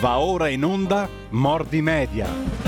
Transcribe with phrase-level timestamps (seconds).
[0.00, 2.65] Va ora in onda Mordi Media.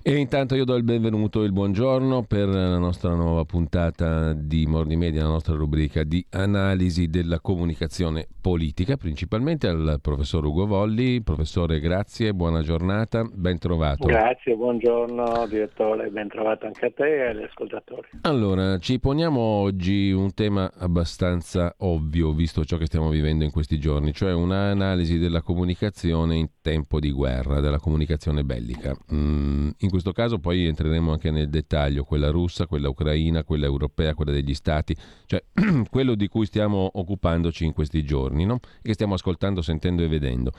[0.00, 4.64] E intanto io do il benvenuto e il buongiorno per la nostra nuova puntata di
[4.64, 11.20] Mordi Media, la nostra rubrica di analisi della comunicazione politica, principalmente al professor Ugo Volli.
[11.20, 14.06] Professore, grazie, buona giornata, ben trovato.
[14.06, 18.08] Grazie, buongiorno direttore, ben trovato anche a te e agli ascoltatori.
[18.22, 23.78] Allora, ci poniamo oggi un tema abbastanza ovvio, visto ciò che stiamo vivendo in questi
[23.78, 28.96] giorni, cioè un'analisi della comunicazione in tempo di guerra, della comunicazione bellica.
[29.12, 34.14] Mm, in questo caso poi entreremo anche nel dettaglio, quella russa, quella ucraina, quella europea,
[34.14, 35.42] quella degli stati, cioè
[35.90, 38.60] quello di cui stiamo occupandoci in questi giorni, no?
[38.82, 40.52] che stiamo ascoltando, sentendo e vedendo.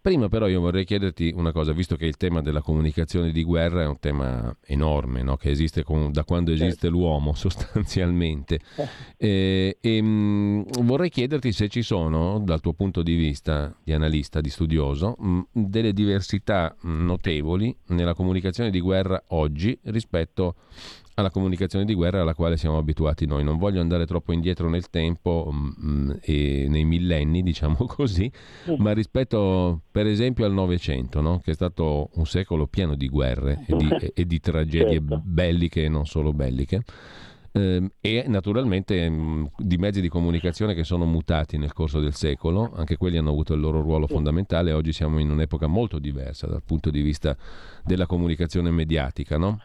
[0.00, 3.82] Prima però io vorrei chiederti una cosa, visto che il tema della comunicazione di guerra
[3.82, 5.36] è un tema enorme, no?
[5.36, 6.90] che esiste con, da quando esiste certo.
[6.90, 8.60] l'uomo sostanzialmente,
[9.16, 14.40] eh, e, mh, vorrei chiederti se ci sono, dal tuo punto di vista di analista,
[14.40, 20.54] di studioso, mh, delle diversità notevoli nella comunicazione di guerra oggi rispetto
[21.18, 23.42] alla comunicazione di guerra alla quale siamo abituati noi.
[23.42, 28.30] Non voglio andare troppo indietro nel tempo mh, mm, e nei millenni, diciamo così,
[28.78, 31.40] ma rispetto per esempio al Novecento, no?
[31.40, 35.20] che è stato un secolo pieno di guerre e di, e di tragedie certo.
[35.24, 36.82] belliche e non solo belliche.
[37.50, 42.72] Ehm, e naturalmente mm, di mezzi di comunicazione che sono mutati nel corso del secolo,
[42.76, 46.62] anche quelli hanno avuto il loro ruolo fondamentale, oggi siamo in un'epoca molto diversa dal
[46.62, 47.36] punto di vista
[47.82, 49.58] della comunicazione mediatica, no?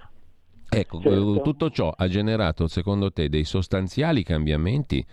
[0.74, 1.42] Ecco, certo.
[1.42, 5.06] tutto ciò ha generato secondo te dei sostanziali cambiamenti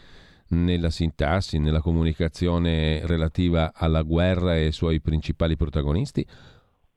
[0.48, 6.26] nella sintassi, nella comunicazione relativa alla guerra e ai suoi principali protagonisti?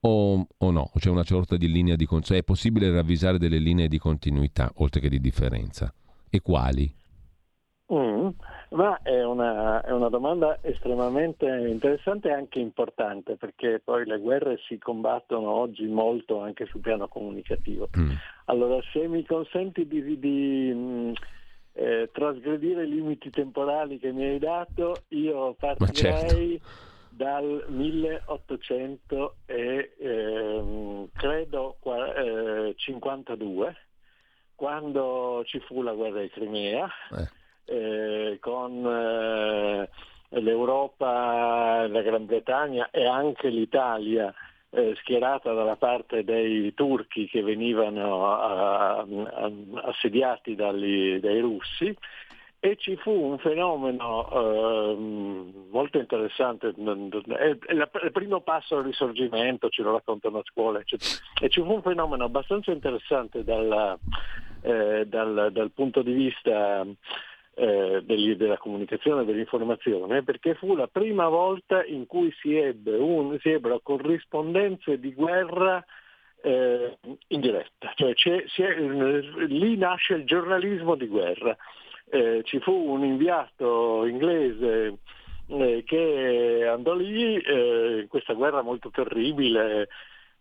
[0.06, 0.92] O, o no?
[0.98, 2.34] C'è una sorta di linea di continuità?
[2.34, 5.94] Cioè è possibile ravvisare delle linee di continuità oltre che di differenza?
[6.30, 6.94] E quali?
[7.94, 8.30] Mm.
[8.70, 14.58] Ma è una, è una, domanda estremamente interessante e anche importante perché poi le guerre
[14.68, 17.90] si combattono oggi molto anche sul piano comunicativo.
[17.96, 18.12] Mm.
[18.46, 21.12] Allora se mi consenti di, di mh, mm,
[21.74, 26.66] eh, trasgredire i limiti temporali che mi hai dato, io partirei certo.
[27.10, 33.76] dal 1800 e ehm, credo eh, 52
[34.56, 36.88] quando ci fu la guerra di Crimea.
[37.12, 39.90] Eh eh, con eh,
[40.40, 44.34] l'Europa, la Gran Bretagna e anche l'Italia
[44.70, 48.26] eh, schierata dalla parte dei turchi che venivano
[49.84, 51.96] assediati dagli, dai russi
[52.66, 54.96] e ci fu un fenomeno eh,
[55.70, 61.12] molto interessante, il primo passo al risorgimento, ce lo raccontano a scuola, eccetera.
[61.42, 64.00] e ci fu un fenomeno abbastanza interessante dalla,
[64.62, 66.88] eh, dal, dal, punto di vista
[67.56, 72.96] eh, degli, della comunicazione e dell'informazione perché fu la prima volta in cui si, ebbe
[72.98, 75.84] un, si ebbero corrispondenze di guerra
[76.42, 76.98] eh,
[77.28, 78.80] in diretta, cioè è,
[79.48, 81.56] lì nasce il giornalismo di guerra.
[82.10, 84.98] Eh, ci fu un inviato inglese
[85.48, 89.88] eh, che andò lì eh, in questa guerra molto terribile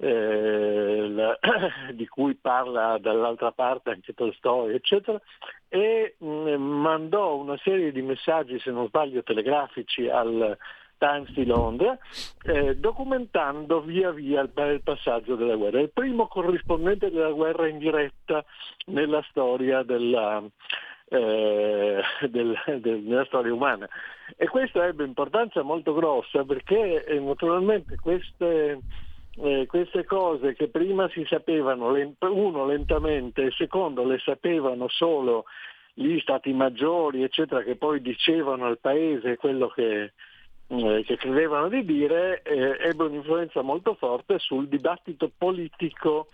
[0.02, 1.38] eh, la,
[1.94, 5.20] di cui parla dall'altra parte anche Tolstoi, eccetera,
[5.68, 10.58] e mh, mm, mandò una serie di messaggi, se non sbaglio, telegrafici al
[10.98, 11.96] Times di Londra,
[12.44, 15.80] eh, documentando via via il, il, passaggio della guerra.
[15.80, 18.44] Il primo corrispondente della guerra in diretta
[18.86, 20.42] nella storia della,
[21.08, 23.88] eh, del, del, nella storia umana.
[24.36, 28.80] E questo ebbe importanza molto grossa perché eh, naturalmente queste
[29.36, 35.44] eh, queste cose che prima si sapevano, uno lentamente e secondo le sapevano solo
[35.94, 40.12] gli stati maggiori, eccetera, che poi dicevano al paese quello che,
[40.66, 46.28] eh, che credevano di dire, eh, ebbe un'influenza molto forte sul dibattito politico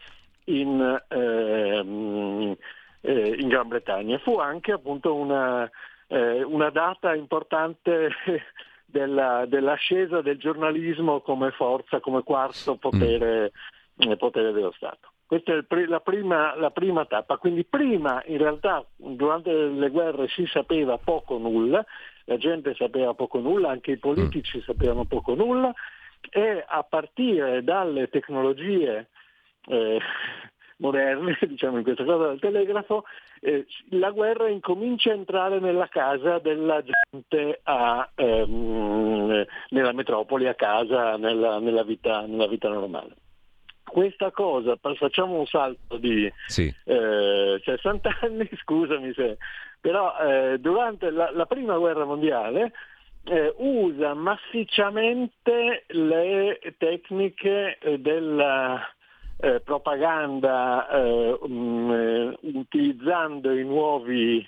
[0.45, 2.57] in, ehm,
[3.01, 4.19] eh, in Gran Bretagna.
[4.19, 5.69] Fu anche appunto una,
[6.09, 8.11] eh, una data importante
[8.91, 13.53] della, dell'ascesa del giornalismo come forza, come quarto potere,
[14.05, 14.13] mm.
[14.15, 15.13] potere dello Stato.
[15.27, 20.47] Questa è la prima, la prima, tappa, quindi prima in realtà durante le guerre si
[20.47, 21.85] sapeva poco nulla,
[22.25, 24.63] la gente sapeva poco nulla, anche i politici mm.
[24.63, 25.73] sapevano poco nulla
[26.31, 29.09] e a partire dalle tecnologie
[29.67, 29.99] eh,
[30.79, 33.05] moderne, diciamo in questa cosa del telegrafo,
[33.41, 40.55] eh, la guerra incomincia a entrare nella casa della gente a, ehm, nella metropoli, a
[40.55, 43.15] casa, nella, nella, vita, nella vita normale
[43.89, 46.73] questa cosa, facciamo un salto di sì.
[46.85, 49.39] eh, 60 anni, scusami se,
[49.81, 52.73] però eh, durante la, la, prima guerra mondiale
[53.25, 58.81] eh, usa massicciamente le tecniche eh, della
[59.41, 60.87] eh, propaganda
[61.47, 64.47] mh, mm, utilizzando i nuovi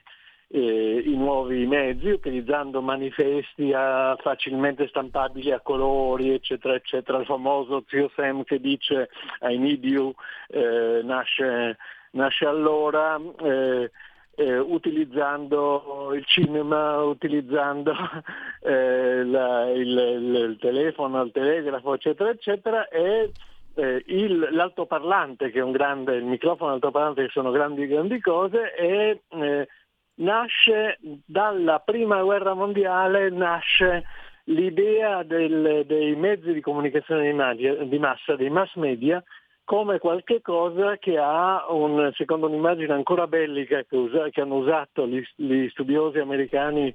[0.52, 7.18] eh, i nuovi mezzi, utilizzando manifesti a, facilmente stampabili a colori, eccetera, eccetera.
[7.18, 9.10] Il famoso zio Sam che dice
[9.42, 10.12] I need you
[10.48, 11.76] eh, nasce,
[12.12, 13.20] nasce, allora.
[13.42, 13.90] Eh,
[14.36, 17.92] eh, utilizzando il cinema, utilizzando
[18.62, 23.32] eh, la, il, il, il, telefono, il telegrafo, eccetera, eccetera, e
[23.80, 28.20] eh, il, l'altoparlante, che è un grande, il microfono e l'altoparlante che sono grandi, grandi
[28.20, 29.68] cose, e eh,
[30.16, 34.04] nasce dalla prima guerra mondiale, nasce
[34.44, 39.22] l'idea del, dei mezzi di comunicazione di, media, di, massa, dei mass media,
[39.64, 45.06] come qualche cosa che ha, un, secondo un'immagine ancora bellica che, usa, che hanno usato
[45.06, 46.94] gli, gli, studiosi americani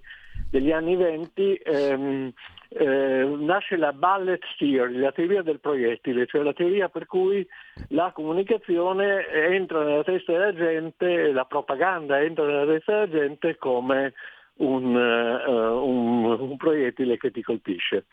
[0.55, 2.31] degli anni venti, ehm,
[2.69, 7.45] eh, nasce la bullet theory, la teoria del proiettile, cioè la teoria per cui
[7.89, 14.13] la comunicazione entra nella testa della gente, la propaganda entra nella testa della gente come
[14.59, 18.05] un, uh, un, un proiettile che ti colpisce.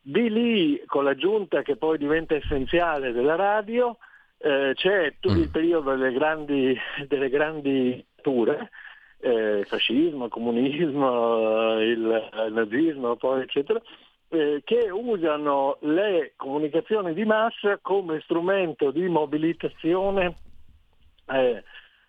[0.00, 3.98] Di lì, con l'aggiunta che poi diventa essenziale della radio,
[4.38, 5.52] eh, c'è tutto il mm.
[5.52, 6.76] periodo delle grandi,
[7.06, 8.68] delle grandi ture,
[9.24, 13.80] eh, fascismo, comunismo, il, il nazismo, poi eccetera,
[14.28, 20.34] eh, che usano le comunicazioni di massa come strumento di mobilitazione
[21.26, 21.62] eh,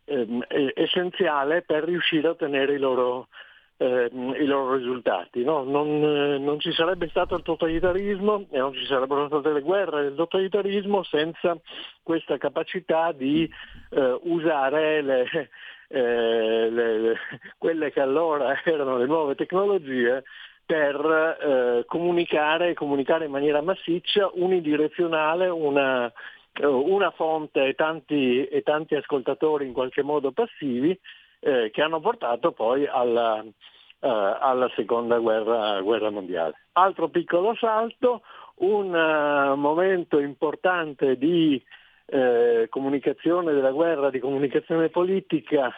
[0.04, 3.30] ehm, essenziale per riuscire a ottenere i loro,
[3.78, 5.42] eh, i loro risultati.
[5.42, 5.64] No?
[5.64, 10.16] Non, non, ci sarebbe stato il totalitarismo e non ci sarebbero state le guerre del
[10.16, 11.58] totalitarismo senza
[12.04, 13.50] questa capacità di
[13.92, 15.50] eh, usare le,
[15.88, 17.16] eh, le, le,
[17.58, 20.24] quelle che allora erano le nuove tecnologie
[20.66, 26.12] per eh, comunicare, comunicare in maniera massiccia, unidirezionale, una,
[26.54, 30.98] eh, una fonte e tanti, e tanti, ascoltatori in qualche modo passivi
[31.40, 33.52] eh, che hanno portato poi alla, uh,
[34.00, 36.66] alla seconda guerra, guerra, mondiale.
[36.74, 38.24] Altro piccolo salto,
[38.56, 41.62] un uh, momento importante di
[42.06, 45.74] uh, comunicazione della guerra, di comunicazione politica,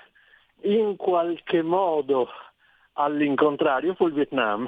[0.61, 2.29] in qualche modo
[2.93, 4.67] all'incontrario fu il Vietnam.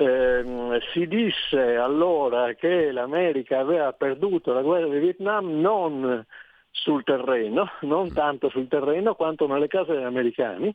[0.00, 6.24] Eh, si disse allora che l'America aveva perduto la guerra di Vietnam non
[6.70, 10.72] sul terreno, non tanto sul terreno quanto nelle case degli americani,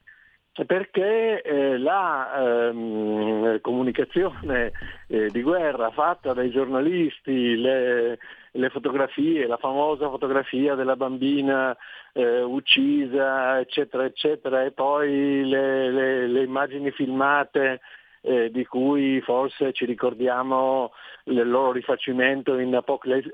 [0.67, 4.71] perché eh, la ehm, comunicazione
[5.07, 8.19] eh, di guerra fatta dai giornalisti, le,
[8.51, 11.75] le, fotografie, la famosa fotografia della bambina
[12.13, 17.81] eh, uccisa, eccetera, eccetera, e poi le, le, le immagini filmate
[18.21, 20.91] eh, di cui forse ci ricordiamo
[21.25, 23.31] il loro rifacimento in Apocalypse,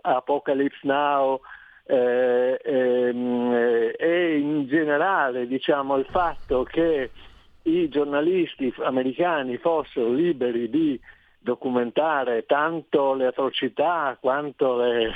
[0.00, 1.38] Apocalypse Now
[1.84, 7.10] eh, ehm, e in generale diciamo, il fatto che
[7.62, 11.00] i giornalisti americani fossero liberi di
[11.38, 15.12] documentare tanto le atrocità quanto le,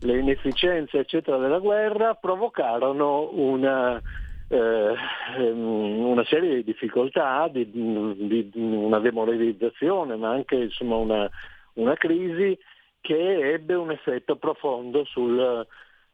[0.00, 4.00] le inefficienze eccetera della guerra provocarono una,
[4.48, 4.94] eh,
[5.50, 11.30] una serie di difficoltà, di, di, una demoralizzazione, ma anche insomma, una,
[11.74, 12.58] una, crisi
[13.00, 15.66] che ebbe un effetto profondo sul,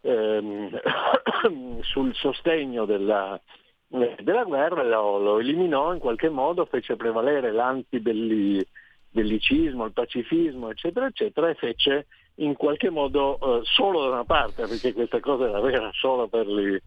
[0.04, 0.80] ehm,
[1.82, 3.40] sul sostegno della,
[3.88, 11.48] della guerra, lo, lo, eliminò in qualche modo, fece prevalere l'antibellicismo, il pacifismo, eccetera, eccetera,
[11.48, 12.06] e fece
[12.36, 16.46] in qualche modo eh, solo da una parte, perché questa cosa era vera solo per
[16.46, 16.78] gli,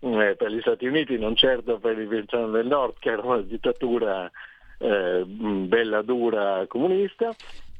[0.00, 3.42] eh, per gli Stati Uniti, non certo per il Vietnam del Nord, che era una
[3.42, 4.30] dittatura
[4.78, 7.34] eh, bella dura comunista,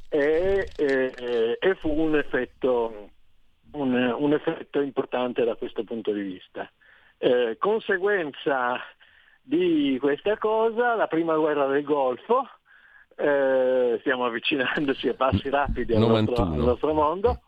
[0.09, 3.09] e, e, e fu un effetto,
[3.75, 6.69] un, un effetto, importante da questo punto di vista.
[7.19, 8.81] Eh, conseguenza
[9.43, 12.49] di questa cosa, la prima guerra del Golfo,
[13.17, 17.43] eh, stiamo avvicinandoci a passi rapidi al, nostro, al nostro, mondo,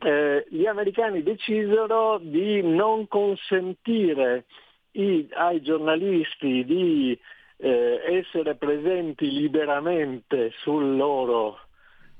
[0.00, 4.44] eh, gli americani decisero di non consentire
[4.92, 7.18] i, ai giornalisti di
[7.56, 11.58] eh, essere presenti liberamente sul loro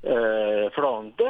[0.01, 1.25] eh, fronte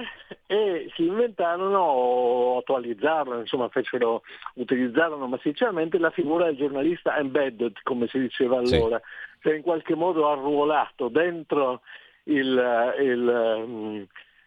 [0.46, 4.22] e si inventarono o attualizzarono, insomma fecero,
[4.56, 8.98] utilizzarono massicciamente la figura del giornalista embedded, come si diceva allora.
[8.98, 11.82] Sì si è in qualche modo arruolato dentro
[12.24, 14.02] il, il mm,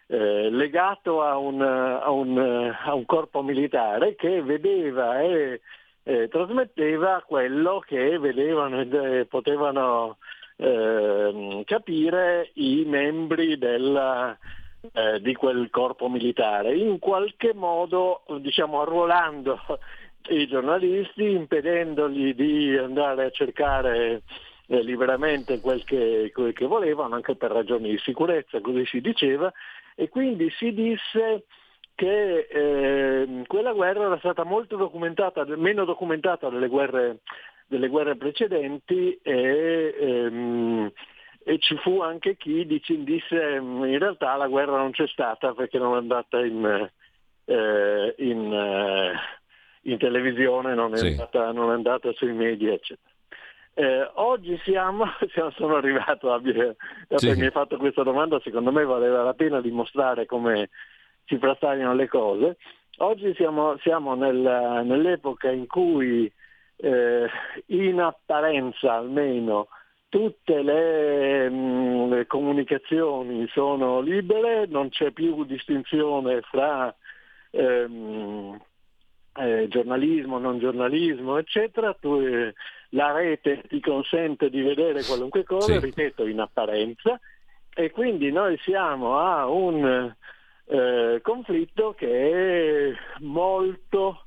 [0.06, 5.60] eh, legato a un, a, un, a un, corpo militare che vedeva e
[6.02, 10.18] eh, trasmetteva quello che vedevano e potevano
[10.56, 14.36] eh, capire i membri della,
[14.92, 19.58] eh, di quel corpo militare, in qualche modo diciamo, arruolando
[20.28, 24.22] i giornalisti, impedendogli di andare a cercare
[24.66, 29.52] eh, liberamente quel che, quel che volevano, anche per ragioni di sicurezza, così si diceva,
[29.94, 31.44] e quindi si disse
[31.94, 37.18] che eh, quella guerra era stata molto documentata, meno documentata delle guerre,
[37.66, 40.30] delle guerre precedenti e, ehm, e,
[41.62, 45.98] ci fu anche chi disse in realtà la guerra non c'è stata perché non è
[45.98, 46.90] andata in,
[47.44, 49.12] eh, in, eh,
[49.82, 51.06] in televisione, non è, sì.
[51.06, 53.14] andata, non è, andata, sui media, eccetera.
[53.74, 55.04] Eh, oggi siamo,
[55.54, 56.40] sono arrivato, a,
[57.14, 57.32] sì.
[57.36, 60.68] mi hai fatto questa domanda, secondo me valeva la pena dimostrare come
[61.26, 62.56] si frastagliano le cose.
[62.98, 66.30] Oggi siamo, siamo nel, nell'epoca in cui
[66.74, 67.30] eh,
[67.66, 69.68] in apparenza almeno
[70.12, 76.94] tutte le, mh, mm, le, comunicazioni sono libere, non c'è più distinzione fra
[77.50, 78.60] ehm,
[79.36, 81.94] eh, giornalismo, non giornalismo, eccetera.
[81.98, 82.52] Tu, eh,
[82.90, 85.78] la rete ti consente di vedere qualunque cosa, sì.
[85.78, 87.18] ripeto, in apparenza,
[87.74, 90.14] e quindi noi siamo a un
[90.66, 94.26] eh, conflitto che è molto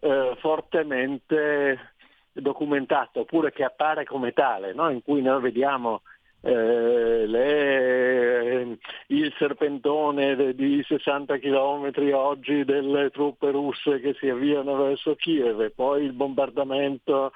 [0.00, 1.96] eh, fortemente
[2.40, 4.90] documentato, oppure che appare come tale, no?
[4.90, 6.02] in cui noi vediamo
[6.40, 8.78] eh, le,
[9.08, 16.04] il serpentone di 60 km oggi delle truppe russe che si avviano verso Kiev, poi
[16.04, 17.32] il bombardamento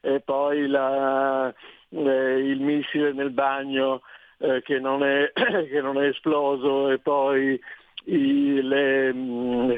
[0.00, 1.52] e poi la,
[1.90, 4.02] eh, il missile nel bagno
[4.38, 7.60] eh, che, non è, che, non è, esploso e poi
[8.04, 9.72] i, le, mm,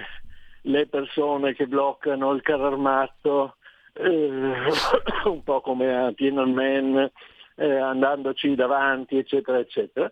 [0.63, 3.57] le, persone che bloccano il carro armato,
[3.95, 4.07] eh,
[5.25, 7.11] un po' come a Tiananmen,
[7.57, 10.09] eh, andandoci davanti, eccetera, eccetera.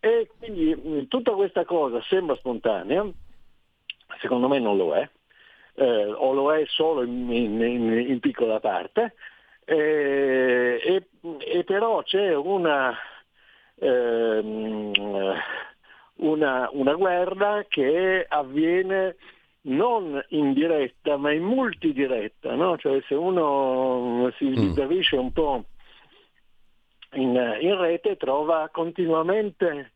[0.00, 3.06] E quindi mm, tutta questa cosa sembra spontanea,
[4.20, 5.08] secondo me non lo è,
[5.74, 7.60] eh, o lo è solo in, in,
[8.08, 9.14] in piccola parte,
[9.64, 11.08] eh, e,
[11.38, 12.96] e, però c'è una,
[13.74, 14.92] ehm,
[16.16, 19.16] una, una guerra che avviene
[19.62, 22.76] non in diretta ma in multidiretta, no?
[22.78, 25.20] cioè se uno si sbizzarrisce mm.
[25.20, 25.64] un po'
[27.12, 29.92] in, in, rete trova continuamente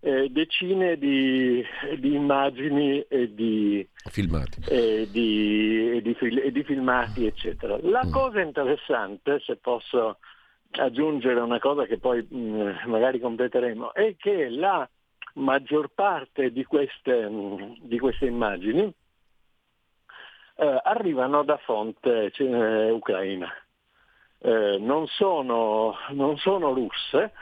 [0.00, 1.64] eh, decine di,
[1.98, 7.78] di, immagini e di filmati, e di, e di, e di filmati eccetera.
[7.82, 8.10] La mm.
[8.10, 10.18] cosa interessante, se posso
[10.72, 14.88] aggiungere una cosa che poi mh, mm, magari completeremo, è che la
[15.34, 17.28] maggior parte di queste,
[17.80, 18.92] di queste immagini
[20.56, 23.52] eh, arrivano da fonte eh, ucraina.
[24.38, 27.32] Eh, non, sono, non, sono, russe,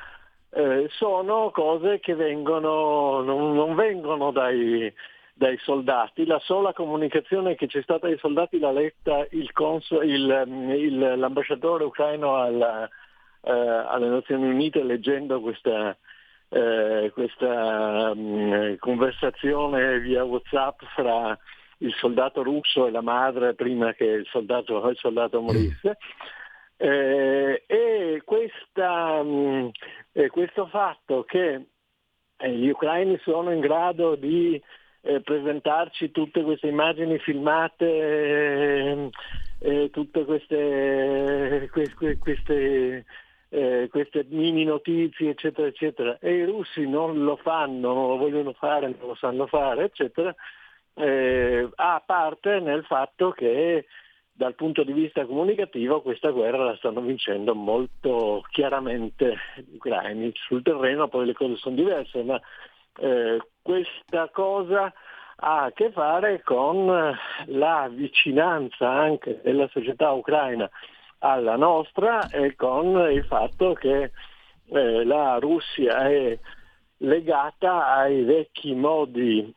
[0.51, 4.93] eh, sono cose che vengono, non, non vengono dai,
[5.35, 6.25] dai, soldati.
[6.27, 10.45] La sola comunicazione che c'è stata dai soldati l'ha letta il consul, il,
[10.79, 12.89] il, l'ambasciatore ucraino alla,
[13.43, 15.97] eh, alle Nazioni Unite leggendo questa,
[16.51, 21.37] eh, questa mh, mm, conversazione via Whatsapp fra
[21.83, 25.99] il soldato russo e la madre prima che il soldato, il soldato morisse.
[26.77, 29.69] Eh, e questa, mh, mm,
[30.13, 31.67] eh, questo fatto che
[32.37, 34.61] eh, gli ucraini sono in grado di
[35.03, 39.11] eh, presentarci tutte queste immagini filmate,
[39.61, 43.05] eh, tutte queste, queste, queste
[43.53, 48.55] eh, queste mini notizie, eccetera, eccetera, e i russi non lo fanno, non lo vogliono
[48.55, 50.35] fare, non lo sanno fare, eccetera,
[50.95, 53.87] eh, a parte nel fatto che
[54.35, 60.33] dal punto di vista comunicativo questa guerra la stanno vincendo molto chiaramente gli ucraini.
[60.35, 62.41] Sul terreno poi le cose sono diverse, ma
[62.99, 64.93] eh, questa cosa
[65.37, 70.69] ha a che fare con la vicinanza anche della società ucraina
[71.19, 74.13] alla nostra e con il fatto che
[74.67, 76.39] eh, la Russia è
[76.99, 79.53] legata ai vecchi modi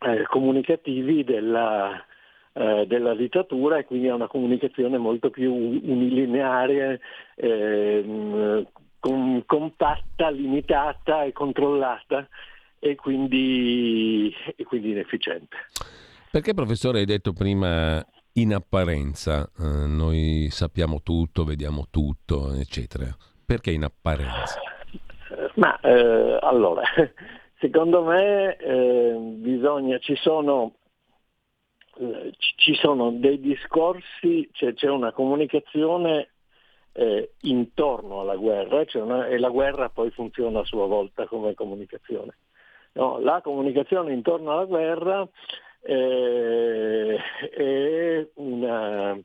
[0.00, 2.04] eh, comunicativi della,
[2.52, 7.00] eh, della, dittatura e quindi a una comunicazione molto più unilineare,
[7.36, 8.66] ehm,
[9.00, 12.28] com- compatta, limitata e controllata
[12.78, 15.56] e quindi, e quindi inefficiente.
[16.30, 23.06] Perché professore hai detto prima in apparenza eh, noi sappiamo tutto, vediamo tutto, eccetera.
[23.44, 24.60] Perché in apparenza?
[25.54, 26.82] Ma eh, allora,
[27.58, 30.74] secondo me eh, bisogna, ci sono,
[31.98, 36.30] eh, ci sono dei discorsi, cioè c'è una comunicazione
[36.92, 41.54] eh, intorno alla guerra cioè una, e la guerra poi funziona a sua volta come
[41.54, 42.36] comunicazione.
[42.92, 45.28] No, la comunicazione intorno alla guerra
[45.82, 47.16] eh,
[47.50, 49.16] è, una,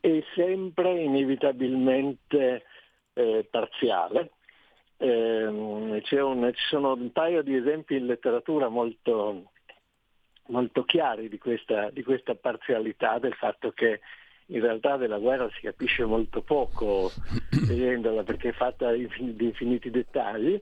[0.00, 2.64] è, sempre inevitabilmente
[3.14, 4.32] eh, parziale.
[5.02, 9.50] Eh, un, ci sono un paio di esempi in letteratura molto,
[10.46, 13.98] molto chiari di questa, di questa parzialità, del fatto che
[14.46, 17.10] in realtà della guerra si capisce molto poco
[17.66, 20.60] vedendola perché è fatta di infiniti dettagli.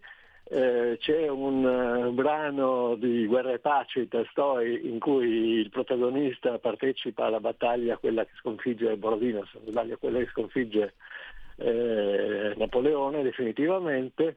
[0.53, 6.59] Eh, c'è un uh, brano di Guerra e Pace di Tolstoi in cui il protagonista
[6.59, 10.95] partecipa alla battaglia, quella che sconfigge Borodino, se non sbaglio, quella che sconfigge
[11.61, 12.20] eh,
[12.61, 14.37] Napoleone definitivamente,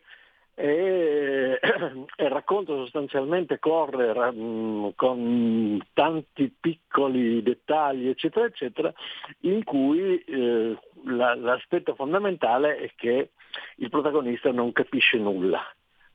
[0.55, 8.93] e, il racconto sostanzialmente corre mh, con tanti piccoli dettagli eccetera eccetera
[9.41, 13.31] in cui eh, la, l'aspetto fondamentale è che
[13.77, 15.61] il protagonista non capisce nulla.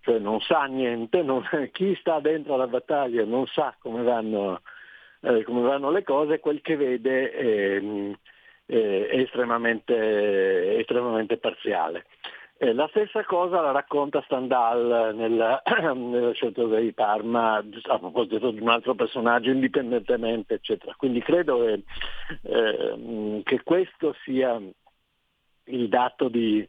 [0.00, 4.62] Cioè non sa niente, non, chi sta dentro la battaglia non sa come vanno,
[5.20, 7.82] eh, come vanno le cose, quel che vede è,
[8.68, 12.04] è estremamente, estremamente parziale.
[12.60, 15.62] Eh, la stessa cosa la racconta Stendhal nella,
[15.94, 20.92] nella scelta di Parma a proposito di un altro personaggio indipendentemente, eccetera.
[20.96, 21.82] Quindi credo che,
[22.42, 24.60] eh, che questo sia
[25.64, 26.68] il dato di,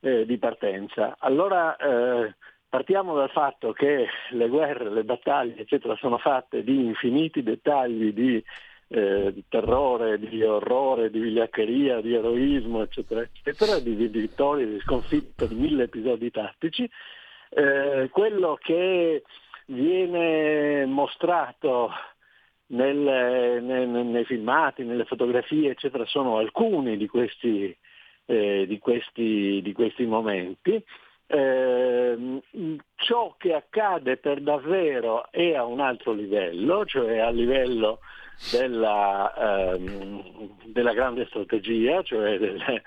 [0.00, 1.14] eh, di partenza.
[1.20, 2.34] Allora eh,
[2.68, 8.44] partiamo dal fatto che le guerre, le battaglie, eccetera, sono fatte di infiniti dettagli di
[8.92, 14.80] eh, di terrore, di orrore, di vigliaccheria, di eroismo, eccetera, eccetera, di, di vittorie, di
[14.80, 16.90] sconfitte, di mille episodi tattici.
[17.50, 19.22] Eh, quello che
[19.66, 21.90] viene mostrato
[22.68, 27.76] nel, nei, nei, filmati, nelle fotografie, eccetera, sono alcuni di questi,
[28.26, 30.84] eh, di questi, di questi momenti.
[31.32, 32.40] Eh,
[32.96, 38.00] ciò che accade per davvero è a un altro livello, cioè a livello
[38.48, 42.82] della, ehm, della grande strategia, cioè delle,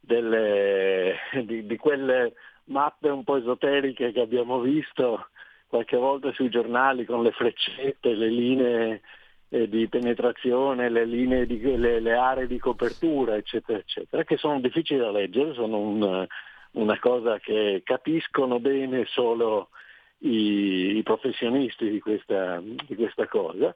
[0.00, 5.28] delle, di, di, quelle mappe un po' esoteriche che abbiamo visto
[5.66, 9.00] qualche volta sui giornali con le freccette, le linee
[9.48, 14.60] eh, di penetrazione, le, linee di, le, le, aree di copertura, eccetera, eccetera, che sono
[14.60, 16.26] difficili da leggere, sono un,
[16.72, 19.70] una cosa che capiscono bene solo
[20.18, 23.74] i, i professionisti di questa, di questa cosa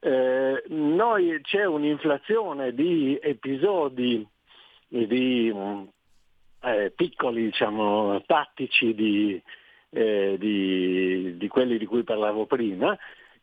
[0.00, 4.26] eh, noi c'è un'inflazione di episodi
[4.88, 5.52] di
[6.60, 9.40] eh, piccoli diciamo, tattici di,
[9.90, 12.96] eh, di, di, quelli di cui parlavo prima,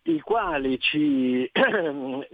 [0.03, 1.49] i quali ci,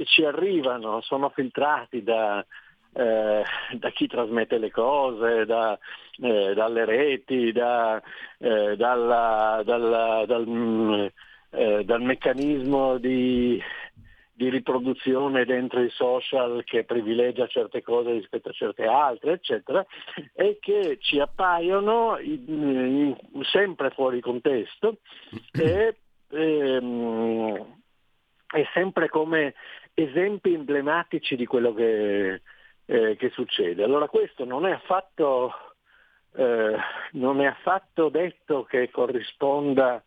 [0.05, 2.45] ci arrivano, sono filtrati da,
[2.93, 5.77] eh, da, chi trasmette le cose, da,
[6.21, 8.01] eh, dalle reti, da,
[8.37, 11.05] eh, dalla, dalla, dal, mm,
[11.51, 13.61] eh, dal, meccanismo di,
[14.41, 19.85] di riproduzione dentro i social che privilegia certe cose rispetto a certe altre, eccetera,
[20.33, 24.97] e che ci appaiono in, in, sempre fuori contesto
[25.51, 25.95] e,
[26.31, 27.75] ehm,
[28.51, 29.53] e, sempre come
[29.93, 32.41] esempi emblematici di quello che,
[32.85, 33.83] eh, che succede.
[33.83, 35.53] Allora questo non è affatto,
[36.33, 36.77] eh,
[37.11, 40.03] non è affatto detto che corrisponda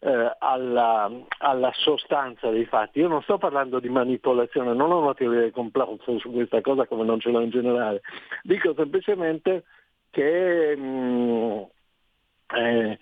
[0.00, 3.00] eh, alla, alla, sostanza dei fatti.
[3.00, 6.86] Io non sto parlando di manipolazione, non ho una teoria di complotto su questa cosa
[6.86, 8.00] come non ce l'ho in generale,
[8.42, 9.64] dico semplicemente
[10.10, 11.62] che mh, mm,
[12.56, 12.98] eh,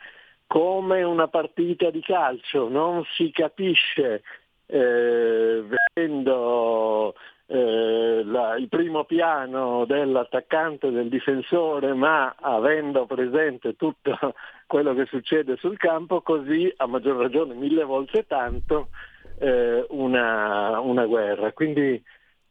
[0.47, 4.23] come una partita di calcio non si capisce
[4.67, 7.15] eh, vedendo
[7.47, 14.35] eh, la, il primo piano dell'attaccante del difensore, ma avendo presente tutto
[14.69, 18.91] quello che succede sul campo, così a maggior ragione mille volte tanto
[19.39, 21.53] eh, una, una, guerra.
[21.53, 22.01] Quindi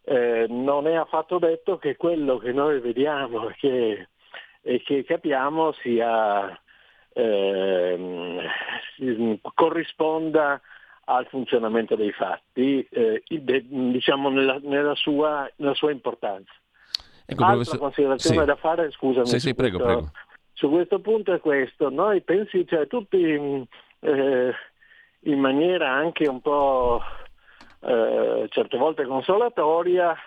[0.03, 4.07] eh, non è affatto detto che quello che noi vediamo che,
[4.61, 6.59] e che capiamo sia,
[7.13, 8.41] ehm,
[9.53, 10.59] corrisponda
[11.05, 16.51] al funzionamento dei fatti, eh, diciamo nella, nella, sua, nella, sua, importanza.
[17.27, 17.79] Ecco, Altra professor...
[17.79, 18.45] considerazione sì.
[18.45, 19.27] da fare, scusami.
[19.27, 20.11] Sì, sì, prego, prego.
[20.57, 23.21] Su questo punto è questo, noi pensi, cioè tutti
[23.99, 24.53] eh,
[25.19, 26.99] in maniera anche un po'
[27.81, 30.17] eh, certe volte consolatoria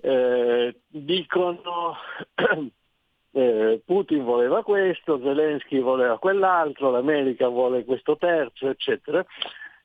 [0.00, 1.94] eh, dicono
[3.30, 9.24] eh, Putin voleva questo, Zelensky voleva quell'altro, l'America vuole questo terzo, eccetera.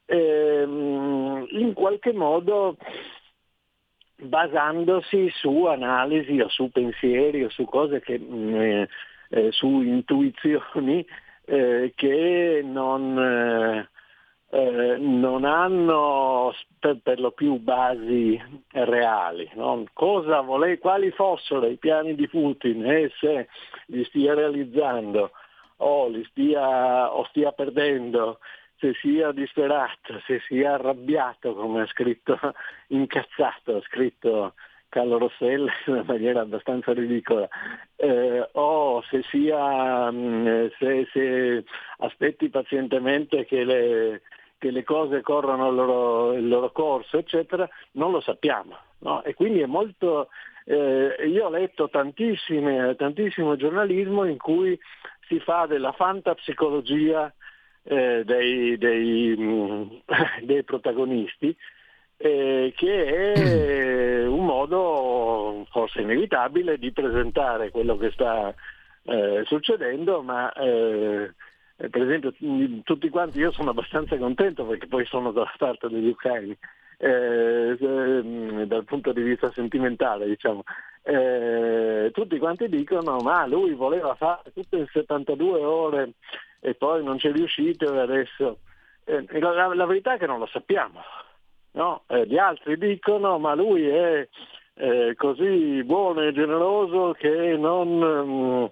[0.05, 2.77] Ehm, in qualche modo
[4.15, 8.83] basandosi su analisi o su pensieri o su cose che, mm,
[9.29, 11.05] eh, su intuizioni
[11.45, 13.89] eh, che non, eh,
[14.49, 19.49] eh, non hanno per, per, lo più basi reali.
[19.53, 19.85] No?
[19.93, 23.47] Vole, quali fossero i piani di Putin e se
[23.87, 25.31] li stia realizzando
[25.77, 28.39] o li stia, o stia perdendo
[28.79, 32.37] se sia disperato, se sia arrabbiato, come ha scritto,
[32.89, 34.53] incazzato, ha scritto
[34.89, 37.47] Carlo Rossella in una maniera abbastanza ridicola,
[37.95, 41.63] eh, o se, sia, mm, se, se
[41.99, 44.21] aspetti pazientemente che le,
[44.57, 48.77] che le cose corrono il loro, il loro, corso, eccetera, non lo sappiamo.
[48.99, 49.23] No?
[49.23, 50.29] E quindi è molto,
[50.65, 54.77] eh, io ho letto tantissimo giornalismo in cui
[55.27, 57.31] si fa della fantapsicologia
[57.83, 59.83] eh, dei, dei, mm,
[60.43, 61.55] dei, protagonisti,
[62.17, 68.53] eh, che è un modo forse inevitabile di presentare quello che sta
[69.03, 71.31] eh, succedendo, ma eh,
[71.75, 72.33] per esempio
[72.83, 76.57] tutti quanti, io sono abbastanza contento perché poi sono dalla parte degli ucraini,
[76.97, 80.63] eh, mm, dal punto di vista sentimentale diciamo.
[81.03, 86.11] Eh, tutti quanti dicono ma lui voleva fare tutte le 72 ore
[86.59, 88.59] e poi non c'è riuscito e adesso...
[89.05, 90.99] Eh, la, la, verità è che non lo sappiamo.
[91.77, 92.05] No?
[92.07, 94.27] Eh, gli altri dicono ma lui è
[94.73, 98.71] eh, così buono e generoso che non mh,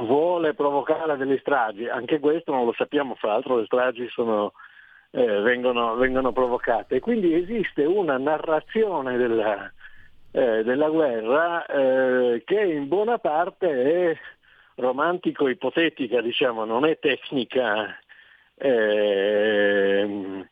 [0.00, 1.88] mm, vuole provocare delle stragi.
[1.88, 4.54] Anche questo non lo sappiamo, fra l'altro le stragi sono,
[5.12, 6.98] eh, vengono, vengono, provocate.
[6.98, 9.72] Quindi esiste una narrazione della,
[10.32, 14.18] eh, della guerra eh, che in buona parte è
[14.74, 17.96] romantico-ipotetica, diciamo, non è tecnica
[18.56, 20.48] eh,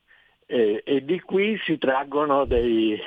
[0.47, 2.99] eh, e di qui si traggono dei,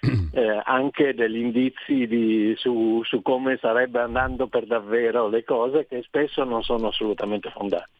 [0.32, 6.02] eh, anche degli indizi di, su, su come sarebbe andando per davvero le cose che
[6.02, 7.99] spesso non sono assolutamente fondate.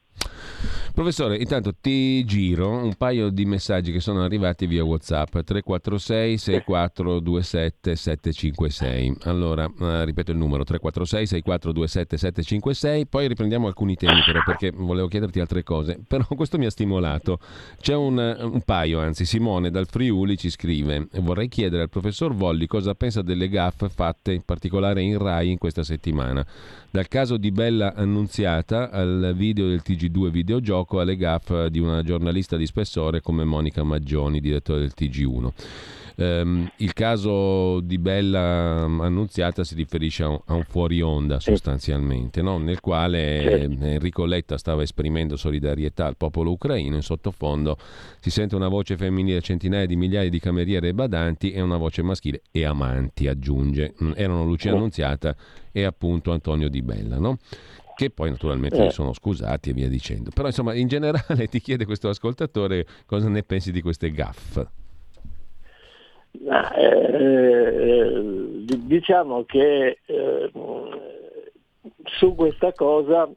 [0.93, 7.97] Professore, intanto ti giro un paio di messaggi che sono arrivati via WhatsApp 346 6427
[7.97, 9.17] 756.
[9.23, 15.07] Allora, eh, ripeto il numero 346 6427 756, poi riprendiamo alcuni temi però perché volevo
[15.07, 17.39] chiederti altre cose, però questo mi ha stimolato.
[17.81, 22.67] C'è un, un paio, anzi Simone dal Friuli ci scrive vorrei chiedere al professor Volli
[22.67, 26.45] cosa pensa delle gaffe fatte in particolare in Rai in questa settimana.
[26.93, 32.57] Dal caso di Bella Annunziata al video del TG2 videogioco alle gaffe di una giornalista
[32.57, 35.53] di spessore come Monica Maggioni, direttore del TG1.
[36.21, 42.43] Um, il caso di Bella Annunziata si riferisce a un, a un fuori onda sostanzialmente,
[42.43, 42.59] no?
[42.59, 47.79] nel quale Enrico Letta stava esprimendo solidarietà al popolo ucraino, in sottofondo
[48.19, 52.03] si sente una voce femminile, centinaia di migliaia di cameriere e badanti e una voce
[52.03, 53.95] maschile e amanti, aggiunge.
[54.03, 55.35] Mm, erano Lucia Annunziata
[55.73, 57.19] e appunto Antonio Di Bella.
[57.19, 57.39] No?
[57.97, 58.91] che poi naturalmente eh.
[58.93, 60.31] sono scusati e via dicendo.
[60.33, 64.80] Però insomma in generale ti chiede questo ascoltatore cosa ne pensi di queste gaffe.
[66.33, 68.23] Eh, eh,
[68.65, 70.51] diciamo che eh,
[72.05, 73.29] su questa cosa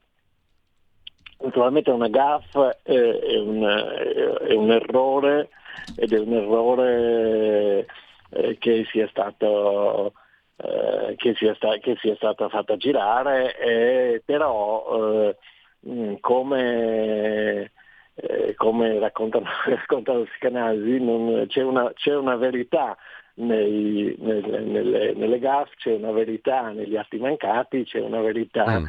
[1.40, 5.50] naturalmente una gaffa è, è, un, è, un, errore
[5.98, 7.88] ed è un errore
[8.30, 10.14] eh, che sia stato
[10.58, 15.34] eh, che, sia sta- che, sia stata fatta girare, eh, però
[16.22, 17.72] come
[18.16, 22.98] eh, come raccontano, raccontano Scanasi, non, c'è, una, c'è, una, verità
[23.36, 28.80] nei, nelle, nelle, nelle GAF, c'è una verità negli atti mancati, c'è una verità...
[28.80, 28.86] Mm.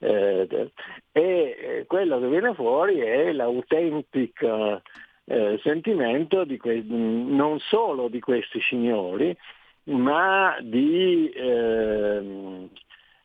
[0.00, 0.70] Eh,
[1.10, 4.80] e eh, quello che viene fuori è l'autentico
[5.24, 9.36] eh, sentimento di que- non solo di questi signori,
[9.84, 12.68] ma di ehm,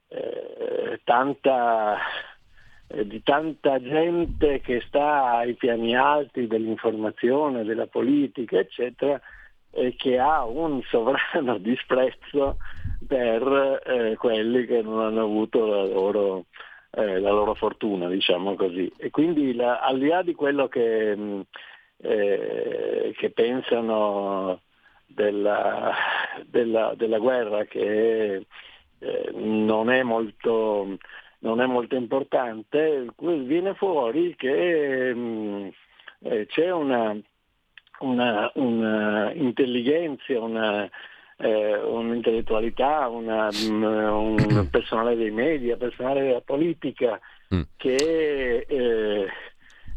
[0.10, 2.33] eh, tanta eh,
[3.02, 9.20] di tanta gente che sta ai piani alti dell'informazione, della politica, eccetera,
[9.72, 12.58] e che ha un sovrano disprezzo
[13.08, 16.46] per eh, quelli che non hanno avuto la loro,
[16.92, 18.92] eh, la loro fortuna, diciamo così.
[18.98, 21.42] E quindi la, al di là di quello che, mm,
[21.98, 24.62] eh, che pensano
[25.08, 25.92] della,
[26.46, 28.46] della, della, guerra, che
[29.00, 30.98] eh, non è molto
[31.44, 35.68] non è molto importante, viene fuori che mh, mm,
[36.24, 37.16] eh, c'è una,
[38.00, 40.90] una, una intelligenza, una,
[41.38, 47.20] eh, un'intellettualità, una, mm, un personale dei media, personale della politica
[47.54, 47.62] mm.
[47.76, 49.28] che eh,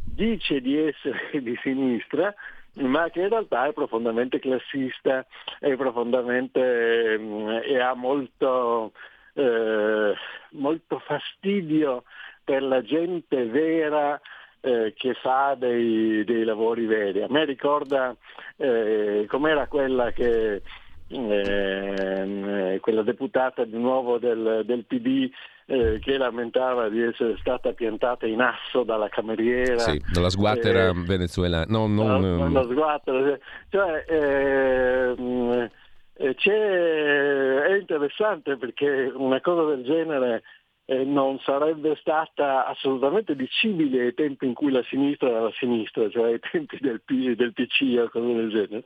[0.05, 2.35] dice di essere di sinistra,
[2.79, 5.25] ma che in realtà è profondamente classista,
[5.61, 8.91] è profondamente mm, e ha molto,
[9.37, 10.15] eh,
[10.53, 12.05] molto fastidio
[12.43, 14.21] per la gente vera
[14.61, 17.23] eh, che fa dei, dei, lavori veri.
[17.23, 18.17] A me ricorda
[18.57, 20.63] eh, com'era quella che
[21.09, 25.31] eh, quella deputata di nuovo del, del PD
[25.67, 29.79] eh, che lamentava di essere stata piantata in asso dalla cameriera.
[29.79, 31.67] Sì, dalla sguattera eh, venezuelana.
[31.69, 32.23] No, non...
[32.23, 33.39] Dalla, dalla sguattera.
[33.69, 35.71] Cioè, eh,
[36.17, 40.43] è interessante perché una cosa del genere
[40.87, 46.09] eh, non sarebbe stata assolutamente dicibile ai tempi in cui la sinistra era la sinistra,
[46.09, 48.83] cioè ai tempi del, P, del PC o cose del genere.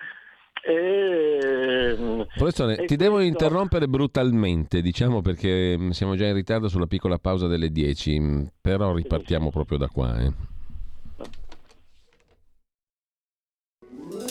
[0.62, 3.04] E, Professore, e ti questo...
[3.04, 8.20] devo interrompere brutalmente, diciamo perché mm, siamo già in ritardo sulla piccola pausa delle 10,
[8.20, 10.20] mm, però ripartiamo proprio da qua.
[10.20, 10.49] Eh.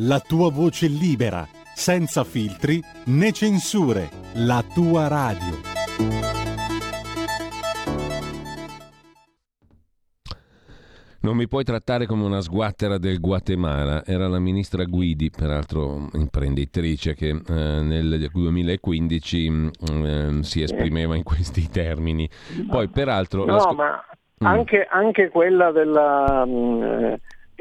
[0.00, 5.66] la tua voce libera, senza filtri né censure, la tua radio.
[11.20, 17.14] Non mi puoi trattare come una sguattera del Guatemala, era la ministra Guidi, peraltro imprenditrice,
[17.14, 19.68] che eh, nel 2015 mm,
[20.04, 22.28] eh, si esprimeva in questi termini.
[22.68, 23.44] Poi peraltro...
[23.44, 24.00] No, scu- ma
[24.42, 24.46] mm.
[24.46, 26.46] anche, anche, quella della...
[26.46, 27.14] Mh, mm,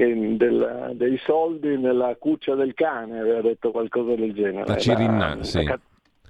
[0.05, 4.67] del, dei soldi nella cuccia del cane, aveva detto qualcosa del genere.
[4.67, 5.63] La Cirinna, la, sì.
[5.63, 5.79] La,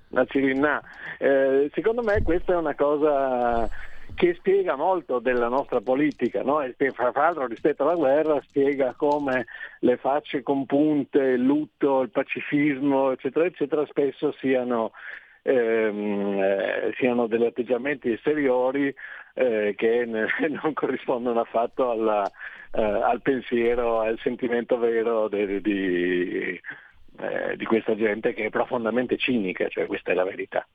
[0.10, 0.82] la Cirinna.
[1.20, 3.70] Eh, secondo me questa è una cosa
[4.16, 6.62] che spiega molto della nostra politica, no?
[6.62, 9.46] e fra l'altro rispetto alla guerra spiega come
[9.82, 14.92] le facce compunte, il lutto, il pacifismo, eccetera, eccetera, spesso siano,
[15.48, 18.94] ehm, eh, siano degli atteggiamenti esteriori
[19.34, 20.28] eh, che ne,
[20.62, 22.30] non corrispondono affatto alla,
[22.74, 26.62] eh, al pensiero, al sentimento vero di, di,
[27.20, 30.68] eh, di questa gente che è profondamente cinica, cioè questa è la verità.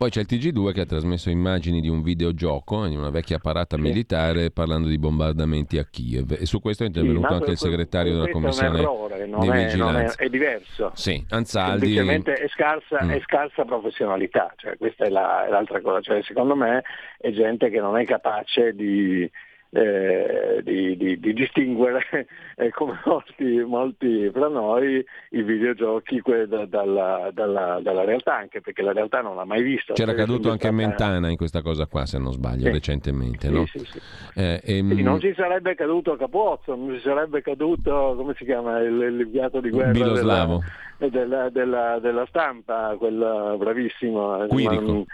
[0.00, 3.76] Poi c'è il TG2 che ha trasmesso immagini di un videogioco di una vecchia parata
[3.76, 3.82] sì.
[3.82, 8.12] militare parlando di bombardamenti a Kiev e su questo è intervenuto sì, anche il segretario
[8.14, 10.16] della commissione è errore, non di è, vigilanza.
[10.16, 10.92] È, è, diverso.
[10.94, 11.92] Sì, Anzaldi.
[11.92, 13.10] Semplicemente è scarsa, mm.
[13.10, 16.00] è scarsa professionalità, cioè, questa è, la, è l'altra cosa.
[16.00, 16.82] Cioè, secondo me
[17.18, 19.30] è gente che non è capace di
[19.72, 22.04] eh, di, di, di, distinguere,
[22.56, 28.82] eh, come molti, molti fra noi, i videogiochi da, dalla, dalla, dalla, realtà, anche perché
[28.82, 29.92] la realtà non l'ha mai visto.
[29.92, 30.68] C'era caduto anche.
[30.70, 32.70] Mentana in questa cosa qua, se non sbaglio, sì.
[32.70, 33.48] recentemente.
[33.48, 33.66] Sì, no?
[33.66, 34.00] sì,
[34.34, 34.92] eh, ehm...
[35.00, 39.70] non ci sarebbe caduto Capozzo, non ci sarebbe caduto, come si chiama, il, l'inviato di
[39.70, 40.58] guerra della,
[40.96, 44.46] della, della, della, stampa, quel bravissimo.
[44.46, 45.06] Quirico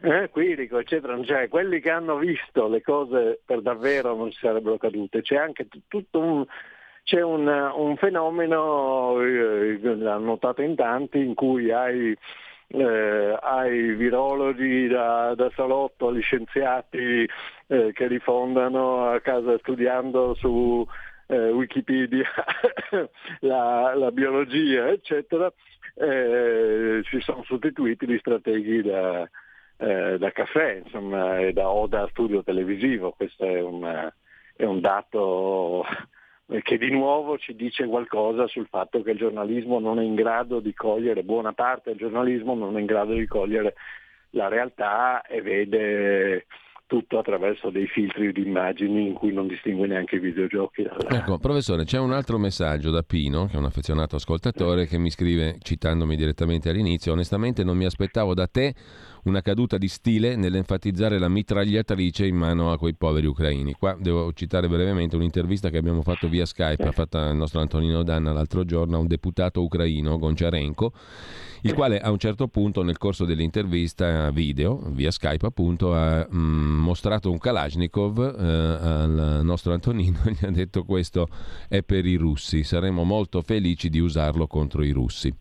[0.00, 4.76] eh, Quirico, eccetera, cioè, quelli che hanno visto le cose per davvero non si sarebbero
[4.76, 5.22] cadute.
[5.22, 6.44] C'è anche t- tutto un,
[7.04, 12.16] c'è un, un fenomeno, eh, l'hanno notato in tanti, in cui hai,
[12.68, 17.28] eh, hai virologi da, da, salotto agli scienziati
[17.66, 20.86] eh, che rifondano a casa studiando su
[21.28, 22.28] eh, Wikipedia
[23.40, 25.52] la, la, biologia, eccetera,
[25.94, 29.28] eh, si sono sostituiti gli strateghi da,
[29.82, 33.12] eh, da caffè insomma, e da, o da studio televisivo.
[33.16, 34.10] Questo è un,
[34.54, 35.84] è un dato
[36.62, 40.60] che di nuovo ci dice qualcosa sul fatto che il giornalismo non è in grado
[40.60, 43.74] di cogliere, buona parte del giornalismo non è in grado di cogliere
[44.30, 46.46] la realtà e vede
[46.86, 50.82] tutto attraverso dei filtri di immagini in cui non distingue neanche i videogiochi.
[50.82, 51.20] Dalla...
[51.20, 55.08] Ecco, professore, c'è un altro messaggio da Pino, che è un affezionato ascoltatore, che mi
[55.08, 58.74] scrive, citandomi direttamente all'inizio, onestamente non mi aspettavo da te
[59.24, 63.74] una caduta di stile nell'enfatizzare la mitragliatrice in mano a quei poveri ucraini.
[63.74, 68.02] Qua devo citare brevemente un'intervista che abbiamo fatto via Skype, ha fatta il nostro Antonino
[68.02, 70.92] Danna l'altro giorno a un deputato ucraino, Gonciarenko,
[71.62, 76.36] il quale a un certo punto nel corso dell'intervista video, via Skype appunto, ha mh,
[76.36, 81.28] mm, mostrato un Kalashnikov eh, al nostro Antonino e gli ha detto questo
[81.68, 85.32] è per i russi, saremo molto felici di usarlo contro i russi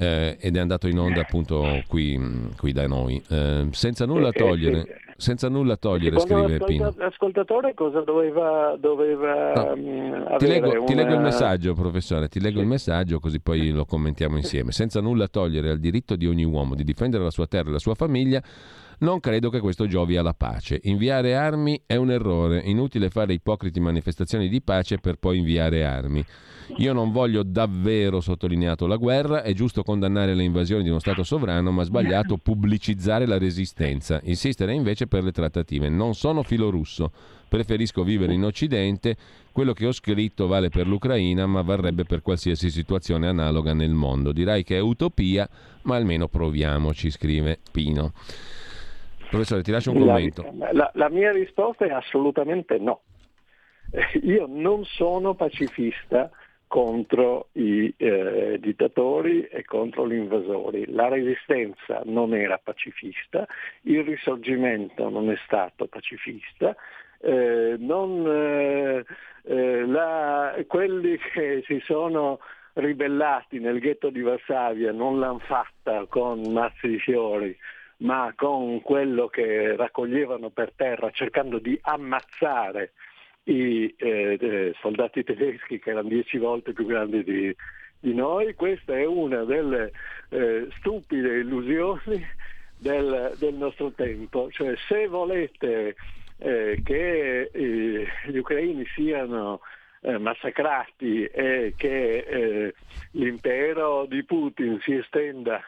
[0.00, 2.18] eh, ed è andato in onda appunto qui,
[2.56, 3.20] qui da noi.
[3.28, 6.94] Eh, senza nulla togliere, senza nulla togliere scrive Pino.
[6.96, 9.72] L'ascoltatore cosa doveva, doveva no.
[9.72, 10.84] um, ti, leggo, una...
[10.84, 12.62] ti, leggo, il messaggio, professore, ti leggo sì.
[12.62, 14.70] il messaggio così poi lo commentiamo insieme.
[14.70, 17.80] Senza nulla togliere al diritto di ogni uomo di difendere la sua terra e la
[17.80, 18.40] sua famiglia,
[18.98, 20.80] non credo che questo giovi alla pace.
[20.84, 26.24] Inviare armi è un errore, inutile fare ipocriti manifestazioni di pace per poi inviare armi.
[26.76, 31.22] Io non voglio davvero sottolineato la guerra, è giusto condannare le invasioni di uno Stato
[31.22, 35.88] sovrano, ma sbagliato pubblicizzare la resistenza, insistere invece per le trattative.
[35.88, 37.10] Non sono filorusso,
[37.48, 39.16] preferisco vivere in Occidente,
[39.50, 44.32] quello che ho scritto vale per l'Ucraina, ma varrebbe per qualsiasi situazione analoga nel mondo.
[44.32, 45.48] Direi che è utopia,
[45.82, 48.12] ma almeno proviamoci, scrive Pino.
[49.30, 50.42] Professore, ti lascio un commento.
[50.56, 53.02] La, la, la mia risposta è assolutamente no.
[54.22, 56.30] Io non sono pacifista
[56.66, 60.92] contro i eh, dittatori e contro gli invasori.
[60.92, 63.46] La resistenza non era pacifista,
[63.82, 66.76] il risorgimento non è stato pacifista,
[67.20, 69.04] eh, non, eh,
[69.44, 72.38] eh la, quelli che si sono
[72.74, 77.56] ribellati nel ghetto di Varsavia non l'hanno fatta con mazzi di fiori,
[77.98, 82.92] ma con quello che raccoglievano per terra cercando di ammazzare
[83.44, 87.54] i eh, eh, soldati tedeschi che erano dieci volte più grandi di,
[87.98, 88.54] di noi.
[88.54, 89.92] Questa è una delle
[90.28, 92.24] eh, stupide illusioni
[92.76, 94.48] del, del, nostro tempo.
[94.50, 95.96] Cioè, se volete
[96.38, 99.60] eh, che eh, gli ucraini siano
[100.02, 102.74] eh, massacrati e che
[103.12, 105.60] l'impero di Putin si estenda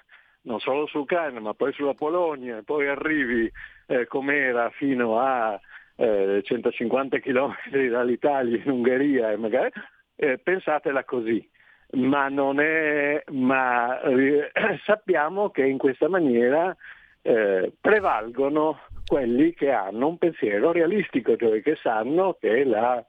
[0.43, 3.51] non solo sull'Ucraina ma poi sulla Polonia e poi arrivi
[3.87, 5.59] eh, com'era fino a
[5.97, 7.55] eh, 150 km
[7.91, 9.71] dall'Italia in Ungheria e magari
[10.17, 11.47] eh, pensatela così.
[11.93, 14.51] Ma, è, ma eh,
[14.85, 16.75] sappiamo che in questa maniera
[17.23, 23.05] eh, prevalgono quelli che hanno un pensiero realistico, cioè che sanno che la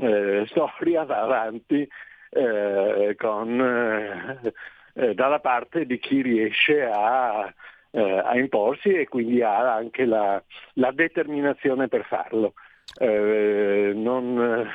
[0.00, 1.88] eh, storia va avanti
[4.94, 7.52] eh, dalla parte di chi riesce a
[7.94, 10.42] eh, a imporsi e quindi ha anche la,
[10.74, 12.54] la determinazione per farlo.
[12.98, 14.68] Eh, non,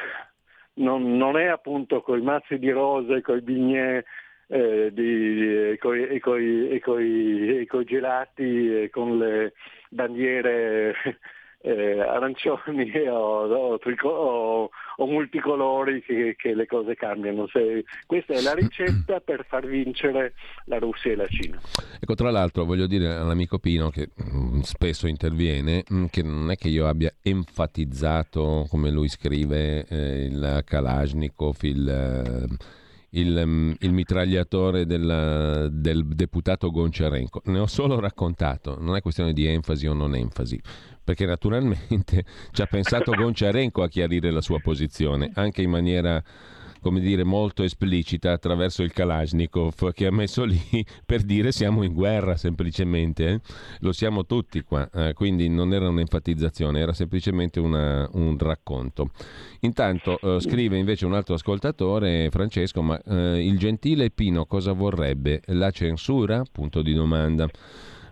[0.75, 4.03] non, non, è appunto con i mazzi di rose, e con i bignè
[4.47, 9.53] eh, di, e con i gelati e con le
[9.89, 10.95] bandiere
[11.61, 17.47] eh, arancioni o, o, o, o multicolori che, che, le cose cambiano.
[17.47, 20.33] Se, questa è la ricetta per far vincere
[20.65, 21.59] la Russia e la Cina.
[21.99, 26.23] Ecco, tra l'altro voglio dire all'amico Pino che mh, mm, spesso interviene mh, mm, che
[26.23, 31.89] non è che io abbia enfatizzato, come lui scrive, eh, il Kalashnikov, il...
[31.89, 32.77] Eh,
[33.13, 37.41] il, mm, il, mitragliatore del, del deputato Gonciarenko.
[37.45, 40.61] Ne ho solo raccontato, non è questione di enfasi o non enfasi
[41.09, 46.21] perché naturalmente ci ha pensato Gonciarenko a chiarire la sua posizione, anche in maniera
[46.81, 50.61] come dire, molto esplicita attraverso il Kalashnikov che ha messo lì
[51.03, 53.41] per dire siamo in guerra semplicemente, eh?
[53.79, 59.09] lo siamo tutti qua, eh, quindi non era un'enfatizzazione, era semplicemente una, un racconto.
[59.61, 65.41] Intanto eh, scrive invece un altro ascoltatore, Francesco, ma eh, il gentile Pino cosa vorrebbe?
[65.47, 66.43] La censura?
[66.51, 67.49] Punto di domanda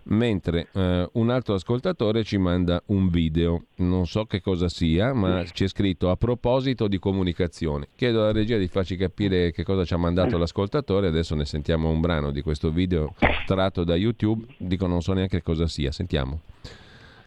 [0.08, 5.42] mentre eh, un altro ascoltatore ci manda un video, non so che cosa sia, ma
[5.44, 7.88] c'è scritto a proposito di comunicazione.
[7.96, 11.90] Chiedo alla regia di farci capire che cosa ci ha mandato l'ascoltatore, adesso ne sentiamo
[11.90, 13.14] un brano di questo video
[13.46, 16.40] tratto da YouTube, dico non so neanche cosa sia, sentiamo.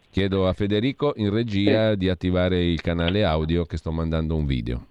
[0.10, 4.91] Chiedo a Federico in regia di attivare il canale audio che sto mandando un video.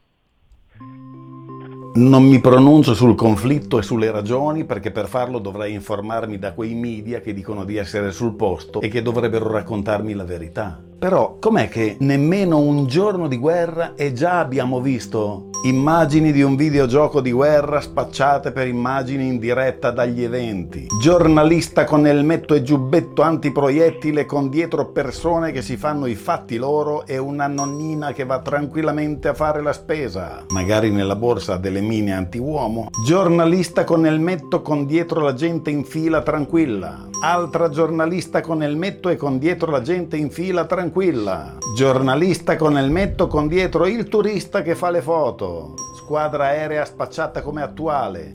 [1.93, 6.75] Non mi pronuncio sul conflitto e sulle ragioni perché per farlo dovrei informarmi da quei
[6.75, 10.81] media che dicono di essere sul posto e che dovrebbero raccontarmi la verità.
[11.01, 16.57] Però com'è che nemmeno un giorno di guerra e già abbiamo visto immagini di un
[16.57, 20.89] videogioco di guerra spacciate per immagini in diretta dagli eventi?
[21.01, 27.07] Giornalista con elmetto e giubbetto antiproiettile con dietro persone che si fanno i fatti loro
[27.07, 32.13] e una nonnina che va tranquillamente a fare la spesa, magari nella borsa delle mine
[32.13, 32.89] anti-uomo.
[33.07, 37.09] Giornalista con elmetto con dietro la gente in fila tranquilla.
[37.23, 41.57] Altra giornalista con elmetto e con dietro la gente in fila tranquilla tranquilla.
[41.75, 45.75] Giornalista con elmetto con dietro il turista che fa le foto.
[45.95, 48.31] Squadra aerea spacciata come attuale.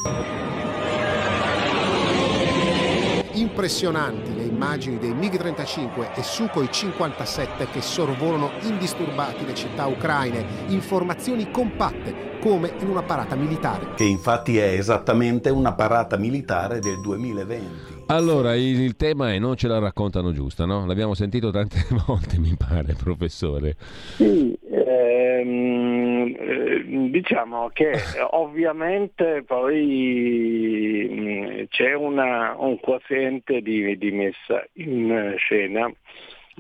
[3.34, 10.46] Impressionanti le immagini dei MiG-35 e Sukhoi 57 che sorvolano indisturbati le città ucraine.
[10.68, 13.96] Informazioni compatte, come in una parata militare.
[13.96, 17.95] Che infatti è esattamente una parata militare del 2020.
[18.08, 20.86] Allora, il, il, tema è non ce la raccontano giusta, no?
[20.86, 23.76] L'abbiamo sentito tante volte, mi pare, professore.
[23.80, 27.94] Sì, ehm, eh, diciamo che
[28.32, 35.92] ovviamente poi c'è una, un quoziente di, di, messa in scena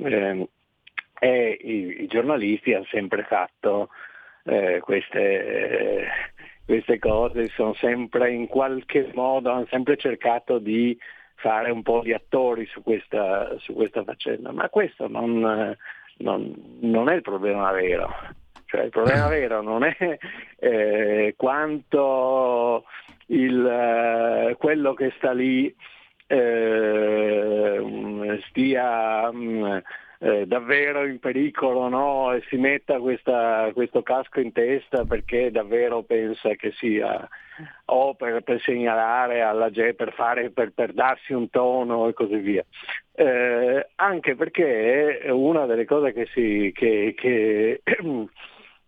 [0.04, 0.48] eh,
[1.20, 3.89] e i, i, giornalisti hanno sempre fatto
[4.46, 6.08] eh, queste, eh,
[6.66, 10.98] queste cose, sono sempre in qualche modo, hanno sempre cercato di
[11.36, 15.76] fare un po' di attori su questa, su questa faccenda, ma questo non,
[16.18, 18.14] non, non è il problema vero.
[18.66, 20.18] Cioè, il problema vero non è
[20.58, 22.86] eh, quanto
[23.28, 25.74] il, eh, quello che sta lì
[26.28, 27.82] eh,
[28.50, 29.78] stia mh, mm,
[30.26, 32.34] eh, davvero in pericolo no?
[32.34, 37.30] e si metta questa, questo casco in testa perché davvero pensa che sia
[37.86, 42.38] o per, per segnalare alla gente, per, fare, per, per, darsi un tono e così
[42.38, 42.66] via.
[43.14, 47.82] Eh, anche perché una delle cose che si, che, che,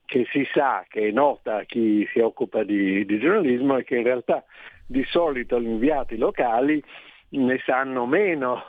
[0.06, 4.44] che si sa, che nota chi si occupa di, di giornalismo è che in realtà
[4.88, 6.84] di solito gli inviati locali
[7.30, 8.64] ne sanno meno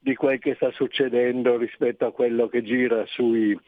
[0.00, 3.58] di quel che sta succedendo rispetto a quello che gira sui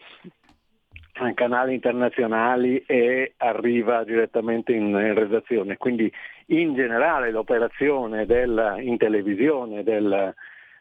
[1.35, 5.77] canali internazionali e arriva direttamente in, in redazione.
[5.77, 6.11] Quindi
[6.47, 10.35] in generale l'operazione del, in televisione del,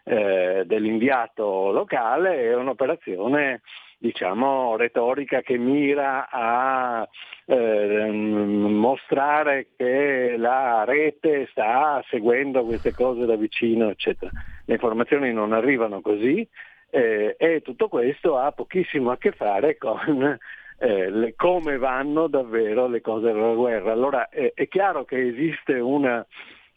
[0.05, 3.61] eh, dell'inviato locale è un'operazione
[4.01, 7.07] diciamo, retorica che mira a
[7.45, 14.31] eh, mostrare che la rete sta seguendo queste cose da vicino, eccetera.
[14.65, 16.47] Le informazioni non arrivano così
[16.89, 20.35] eh, e tutto questo ha pochissimo a che fare con
[20.79, 23.91] eh, le, come vanno davvero le cose della guerra.
[23.91, 26.25] Allora è chiaro che esiste una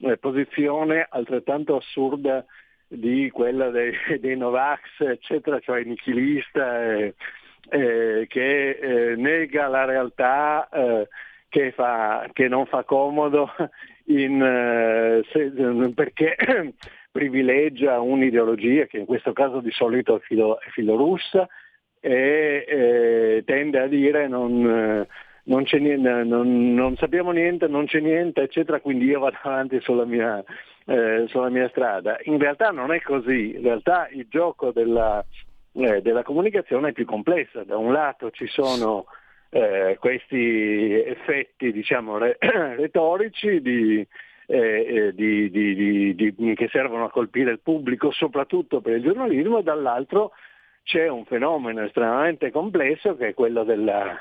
[0.01, 2.45] eh, posizione altrettanto assurda
[2.95, 7.15] di quella dei, dei Novax, eccetera, cioè nichilista, eh,
[7.71, 11.09] eh, che eh, nega la realtà, eh,
[11.49, 13.51] che, fa, che, non fa comodo
[14.07, 15.53] in, eh, se,
[15.95, 16.37] perché
[17.11, 21.49] privilegia un'ideologia che in questo caso di solito è, filo, è filorussa
[22.01, 25.07] e eh, tende a dire non
[25.45, 30.05] non, niente, non, non, sappiamo niente, non c'è niente, eccetera, quindi io vado avanti sulla
[30.05, 30.43] mia,
[30.87, 32.19] eh, sulla mia strada.
[32.23, 35.25] In realtà non è così, in realtà il gioco della,
[35.73, 37.63] eh, della comunicazione è più complesso.
[37.65, 39.07] Da un lato ci sono
[39.51, 44.07] eh, questi effetti diciamo, re- retorici di,
[44.47, 49.63] eh, eh, di, di, che servono a colpire il pubblico, soprattutto per il giornalismo, e
[49.63, 50.33] dall'altro
[50.83, 54.19] c'è un fenomeno estremamente complesso che è quello della,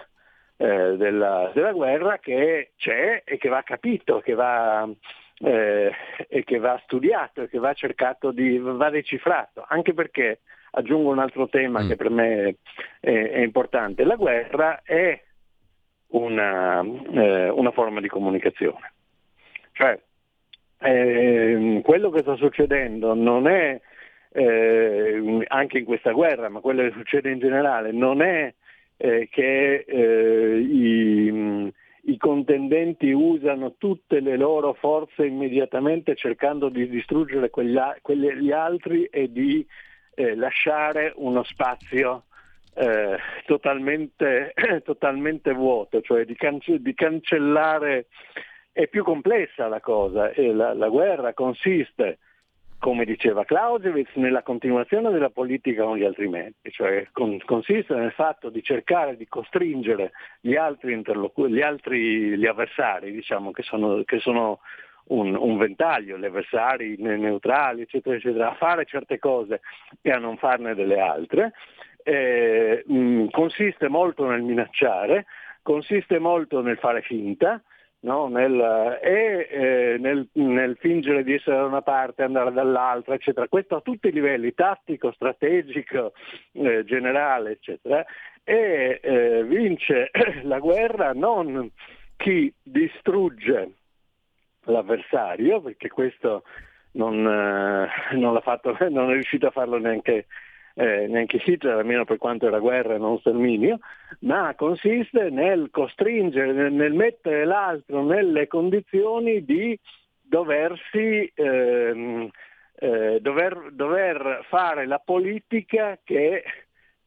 [0.57, 4.87] eh, della, della, guerra che c'è e che va capito, che va,
[5.39, 5.91] eh,
[6.27, 10.41] e che va studiato, che va cercato di, va decifrato, anche perché
[10.71, 11.87] aggiungo un altro tema mm.
[11.87, 12.55] che per me
[12.99, 15.21] è, è, importante, la guerra è
[16.07, 18.93] una, eh, una forma di comunicazione.
[19.71, 19.99] Cioè,
[20.79, 23.79] eh, quello che sta succedendo non è
[24.33, 28.53] eh, anche in questa guerra, ma quello che succede in generale non è
[28.97, 31.73] eh, che eh, i,
[32.03, 39.31] i, contendenti usano tutte le loro forze immediatamente cercando di distruggere quegli, quegli altri e
[39.31, 39.65] di
[40.15, 42.25] eh, lasciare uno spazio
[42.75, 48.07] eh, totalmente, totalmente, vuoto, cioè di, cance- di, cancellare.
[48.71, 52.17] È più complessa la cosa e la, la guerra consiste
[52.83, 58.11] come diceva Clausewitz, nella continuazione della politica con gli altri mezzi, cioè con, consiste nel
[58.11, 60.11] fatto di cercare di costringere
[60.41, 64.59] gli altri, interlocu- gli, altri gli avversari, diciamo, che sono, che sono
[65.05, 69.61] un, un, ventaglio, gli avversari neutrali, eccetera, eccetera, a fare certe cose
[70.01, 71.53] e a non farne delle altre.
[72.03, 75.27] Eh, mh, consiste molto nel minacciare,
[75.61, 77.63] consiste molto nel fare finta,
[78.03, 78.27] no?
[78.27, 83.47] nel, e eh, nel, nel, fingere di essere da una parte, andare dall'altra, eccetera.
[83.47, 86.13] Questo a tutti i livelli, tattico, strategico,
[86.53, 88.05] eh, generale, eccetera.
[88.43, 90.11] E eh, vince
[90.43, 91.69] la guerra non
[92.17, 93.71] chi distrugge
[94.65, 96.43] l'avversario, perché questo
[96.91, 100.27] non, eh, non, fatto, non è riuscito a farlo neanche
[100.75, 103.79] eh, neanche Hitler, almeno per quanto era guerra e non sterminio,
[104.19, 109.77] ma consiste nel costringere, nel, nel mettere l'altro nelle condizioni di
[110.21, 112.29] doversi, ehm,
[112.75, 116.43] eh, dover, dover, fare la politica che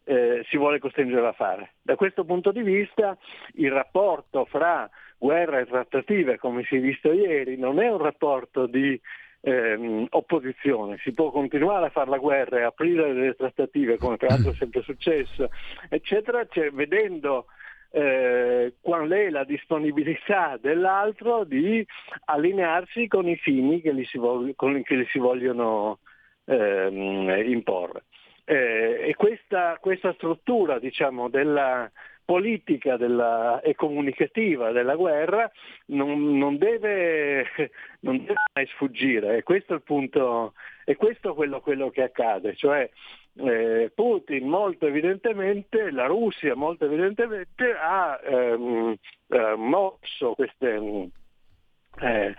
[0.05, 1.73] eh, si vuole costringere a fare.
[1.83, 3.19] Da questo punto di vista
[3.55, 4.89] il rapporto fra
[5.19, 9.01] guerra e trattative, come si è visto ieri, non è un rapporto di
[9.47, 10.99] ehm, opposizione.
[11.03, 14.82] Si può continuare a fare la guerra e aprire delle trattative, come peraltro è sempre
[14.82, 15.51] successo,
[15.88, 17.47] eccetera, cioè, vedendo
[17.90, 21.86] eh, qual è la disponibilità dell'altro di
[22.24, 26.01] allinearsi con i fini che gli si, vog- che gli si vogliono
[26.47, 28.05] ehm, imporre.
[28.44, 31.90] Eh, e questa, questa struttura diciamo, della
[32.27, 35.51] politica della, e comunicativa della guerra
[35.87, 37.47] non, non, deve,
[38.01, 39.39] non, deve, mai sfuggire.
[39.39, 40.53] E questo è il punto,
[40.85, 42.91] e questo è quello, quello che accade, cioè
[43.39, 48.97] eh, Putin molto evidentemente, la Russia molto evidentemente ha ehm,
[49.29, 51.11] eh, mosso queste,
[52.01, 52.35] eh,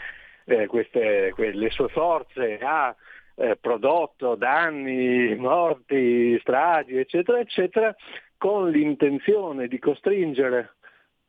[0.46, 2.96] eh queste, le sue forze, ha
[3.36, 7.96] eh, prodotto danni, morti, stragi, eccetera, eccetera,
[8.38, 10.76] con l'intenzione di costringere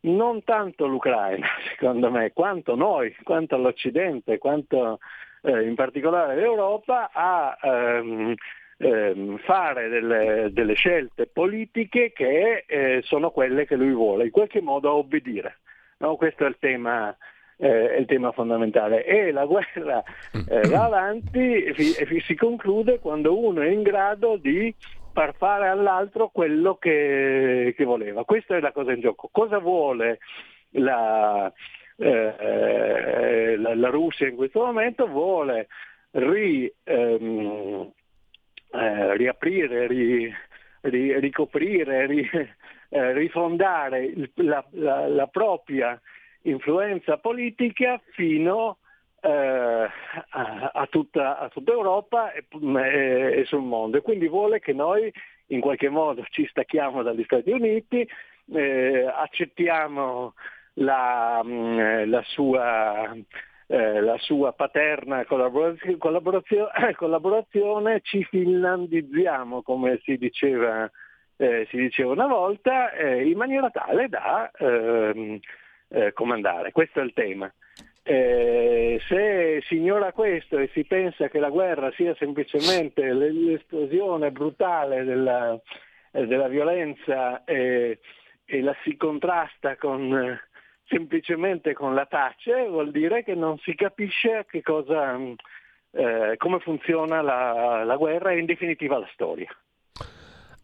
[0.01, 4.99] non tanto l'Ucraina, secondo me, quanto noi, quanto l'Occidente, quanto
[5.43, 8.35] eh, in particolare l'Europa a ehm,
[8.77, 14.61] ehm, fare delle, delle, scelte politiche che eh, sono quelle che lui vuole, in qualche
[14.61, 15.59] modo a obbedire.
[15.99, 16.17] No?
[16.17, 17.17] Questo è il tema
[17.59, 19.05] eh, è il tema fondamentale.
[19.05, 20.03] E la guerra
[20.49, 24.73] eh, va avanti e, fi- si conclude quando uno è in grado di
[25.19, 28.25] far fare all'altro quello che, che voleva.
[28.25, 29.29] Questa è la cosa in gioco.
[29.33, 30.21] Cosa vuole
[30.71, 31.53] la,
[31.97, 35.09] eh, la, la Russia in questo momento?
[35.09, 35.67] Vuole
[36.13, 37.91] ri, ehm,
[38.71, 40.33] eh, riaprire, ri,
[40.83, 42.31] ri, ricoprire, ri,
[42.91, 46.01] eh, rifondare il, la, la, propria
[46.43, 48.79] influenza politica fino
[49.21, 49.89] eh,
[50.31, 55.13] a, tutta, a, tutta, Europa e, e, e, sul mondo e quindi vuole che noi
[55.49, 58.07] in qualche modo ci stacchiamo dagli Stati Uniti,
[58.53, 60.35] eh, accettiamo
[60.75, 63.15] la, mm, la, sua,
[63.67, 70.91] eh, la, sua, paterna collaborazio, collaborazio, collaborazione, ci finlandizziamo come si diceva,
[71.37, 75.39] eh, si diceva una volta, eh, in maniera tale da ehm,
[75.89, 76.73] eh, comandare.
[76.73, 77.53] Questo è il tema.
[78.11, 85.05] Eh, se si ignora questo e si pensa che la guerra sia semplicemente l'esplosione brutale
[85.05, 85.61] della,
[86.13, 87.99] eh, della violenza e,
[88.47, 90.41] e, la si contrasta con, eh,
[90.87, 95.19] semplicemente con la pace, vuol dire che non si capisce cosa,
[95.91, 99.55] eh, come funziona la, la guerra e in definitiva la storia.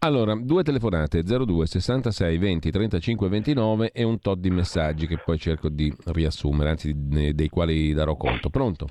[0.05, 5.39] Allora, due telefonate 02 66 20 35 29 e un tot di messaggi che poi
[5.39, 8.51] cerco di riassumere, anzi dei quali darò conto.
[8.51, 8.87] Pronto?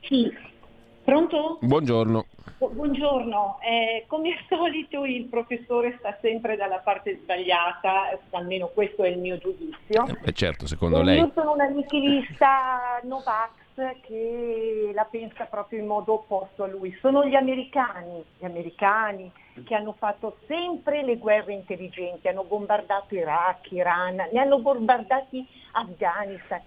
[0.00, 0.28] Sì.
[1.04, 1.58] Pronto?
[1.60, 2.26] Buongiorno.
[2.58, 9.10] Buongiorno, eh, come al solito il professore sta sempre dalla parte sbagliata, almeno questo è
[9.10, 10.06] il mio giudizio.
[10.24, 11.18] Eh, certo, secondo e lei.
[11.18, 16.96] Io sono una nichilista Novax che la pensa proprio in modo opposto a lui.
[17.00, 19.30] Sono gli americani, gli americani
[19.64, 26.60] che hanno fatto sempre le guerre intelligenti, hanno bombardato Iraq, Iran, ne hanno bombardati Afghanistan.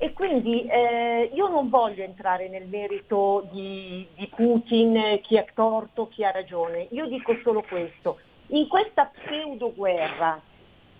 [0.00, 6.08] E quindi eh, io non voglio entrare nel merito di, di Putin, chi ha torto,
[6.08, 6.86] chi ha ragione.
[6.90, 8.20] Io dico solo questo.
[8.48, 10.40] In questa pseudo guerra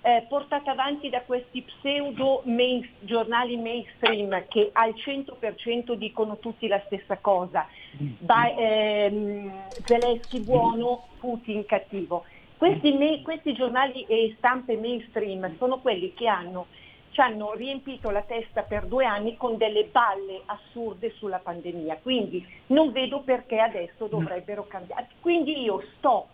[0.08, 6.80] eh, portata avanti da questi pseudo main, giornali mainstream che al 100% dicono tutti la
[6.86, 7.66] stessa cosa.
[7.90, 9.52] Ba- ehm,
[9.84, 12.24] Zelensky buono, Putin cattivo.
[12.56, 16.68] Questi, questi, giornali e stampe mainstream sono quelli che hanno,
[17.10, 22.44] ci hanno riempito la testa per due anni con delle balle assurde sulla pandemia, quindi
[22.68, 25.08] non vedo perché adesso dovrebbero cambiare.
[25.20, 26.28] Quindi io sto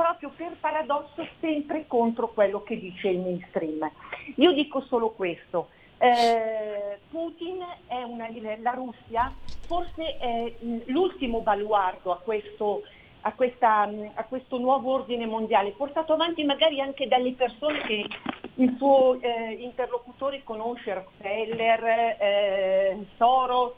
[0.00, 3.90] proprio per paradosso sempre contro quello che dice il mainstream.
[4.36, 5.68] Io dico solo questo.
[5.98, 8.26] Eh, Putin è una,
[8.62, 9.30] la Russia
[9.66, 10.54] forse è
[10.86, 12.80] l'ultimo baluardo a questo,
[13.20, 18.06] a, questa, a questo, nuovo ordine mondiale, portato avanti magari anche dalle persone che
[18.54, 21.84] il suo eh, interlocutore conosce, Rockefeller,
[22.18, 23.74] eh, Soros,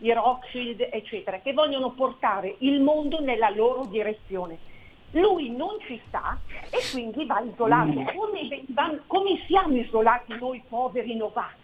[0.00, 4.72] i Rothschild, eccetera, che vogliono portare il mondo nella loro direzione
[5.14, 6.38] lui non ci sta
[6.70, 8.00] e quindi va isolato.
[8.00, 8.06] Mm.
[8.16, 11.54] Come, come siamo isolati noi poveri Novax?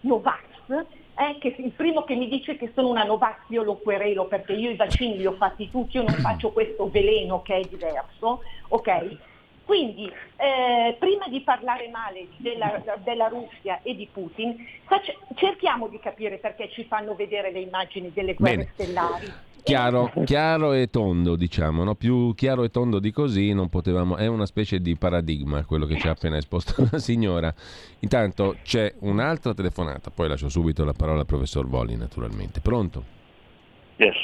[0.00, 4.26] Novax eh, che il primo che mi dice che sono una Novax io lo querelo
[4.26, 7.60] perché io i vaccini li ho fatti tutti, io non faccio questo veleno che è
[7.68, 9.16] diverso, ok?
[9.64, 16.00] Quindi eh, prima di parlare male della, della, Russia e di Putin, faccia, cerchiamo di
[16.00, 18.70] capire perché ci fanno vedere le immagini delle guerre Bene.
[18.72, 19.32] stellari
[19.62, 21.94] Chiaro, chiaro, e tondo, diciamo, no?
[21.94, 24.16] più chiaro e tondo di così non potevamo.
[24.16, 27.52] È una specie di paradigma quello che ci ha appena esposto la signora.
[28.00, 32.60] Intanto c'è un'altra telefonata, poi lascio subito la parola al professor Volli, naturalmente.
[32.60, 33.04] Pronto?
[33.96, 34.16] Yes.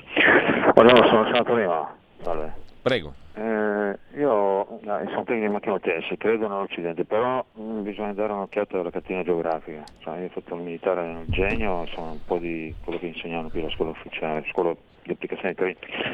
[0.74, 1.88] Buongiorno, sono San Antonio.
[2.22, 2.66] Salve.
[2.88, 3.12] Prego.
[3.34, 8.32] Eh, io no, sono tecnico di macchina tessile, credo nell'Occidente, però mh, mm, bisogna dare
[8.32, 9.84] un'occhiata alla catena geografica.
[9.98, 13.50] Cioè, io ho fatto il militare nel genio, sono un po' di quello che insegnano
[13.50, 15.54] qui alla scuola ufficiale, scuola di applicazione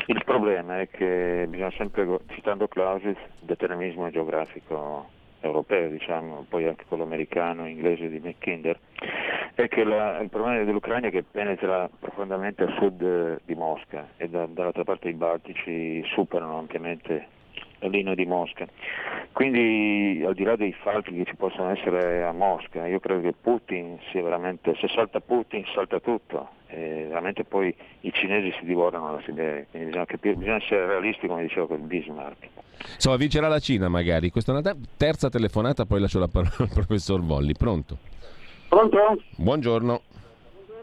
[0.07, 5.11] Il problema è che bisogna sempre, citando Clausewitz, determinismo geografico
[5.47, 8.79] europeo, diciamo, poi anche quello americano, inglese di Mackinder,
[9.55, 14.29] è che la, il problema dell'Ucraina è che penetra profondamente a sud di Mosca e
[14.29, 17.34] da, dall'altra parte i Baltici superano ampiamente
[17.89, 18.67] linea di Mosca.
[19.33, 23.35] Quindi al di là dei falchi che ci possono essere a Mosca, io credo che
[23.39, 29.13] Putin sia veramente, se salta Putin salta tutto, e veramente poi i cinesi si divorano
[29.13, 32.49] la Siberia, quindi bisogna, capire, bisogna essere realisti come diceva quel Bismarck.
[32.95, 34.31] Insomma, vincerà la Cina magari.
[34.31, 37.55] Questa è una terza telefonata, poi lascio la parola al professor Volli.
[37.55, 37.99] Pronto?
[38.69, 39.23] Pronto?
[39.37, 40.03] Buongiorno.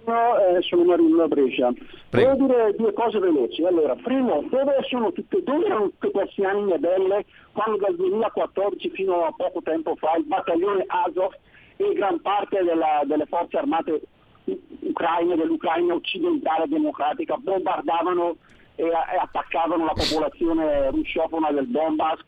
[0.03, 1.71] Buongiorno, eh, sono Marillo Brescia.
[2.09, 2.35] Prego.
[2.35, 3.63] Volevo dire due cose veloci.
[3.63, 9.25] Allora, primo, dove sono tutte, dove erano tutte queste anime belle quando dal 2014 fino
[9.25, 11.33] a poco tempo fa il battaglione Azov
[11.77, 14.01] e gran parte della, delle forze armate
[14.79, 18.37] ucraine, dell'Ucraina occidentale democratica bombardavano
[18.75, 22.19] e, e attaccavano la popolazione russofona del Donbass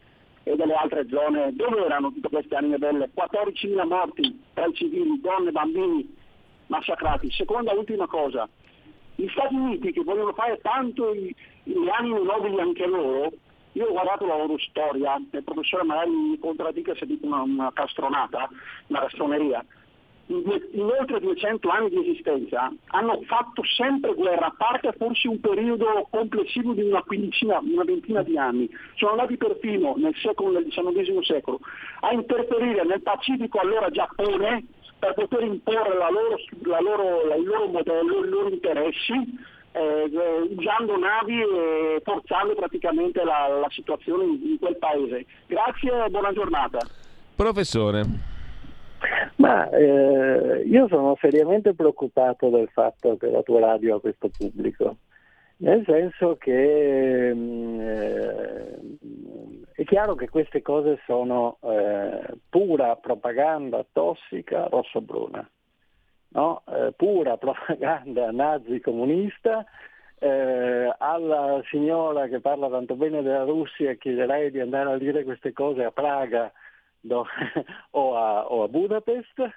[0.43, 1.55] e delle altre zone.
[1.55, 3.09] Dove erano tutte queste anime belle?
[3.15, 6.21] 14.000 morti tra i civili, donne, bambini
[6.74, 7.32] massacrati.
[7.32, 8.47] Seconda ultima cosa,
[9.15, 13.32] gli Stati Uniti che vogliono fare tanto i, le anime nobili anche loro,
[13.74, 17.71] io ho guardato la loro storia, il professore magari mi contraddica se dico una, una
[17.74, 18.49] castronata,
[18.88, 19.63] una castroneria,
[20.28, 26.07] in oltre 200 anni di esistenza hanno fatto sempre guerra, a parte forse un periodo
[26.09, 28.69] complessivo di una quindicina, una ventina di anni.
[28.95, 31.59] Sono andati perfino nel secolo, nel XIX secolo
[32.01, 34.63] a interferire nel Pacifico allora Giappone
[35.04, 39.14] per poter imporre la loro, la loro, il loro modello, i loro interessi,
[39.74, 40.10] eh,
[40.56, 45.26] usando navi e forzando praticamente la, la situazione in, in quel paese.
[45.47, 46.80] Grazie e buona giornata.
[47.36, 48.32] Professore.
[49.36, 54.95] Ma eh, io sono seriamente preoccupato del fatto che la tua radio ha questo pubblico,
[55.64, 58.80] nel senso che eh,
[59.72, 65.49] è chiaro che queste cose sono eh, pura propaganda tossica rosso-bruna,
[66.30, 66.64] no?
[66.68, 69.66] Eh, pura propaganda nazi-comunista.
[70.20, 75.51] Eh, alla signora che parla tanto bene della Russia chiederei di andare a dire queste
[75.51, 76.49] cose a Praga
[77.01, 77.26] do,
[77.91, 79.49] o, a, o, a, Budapest,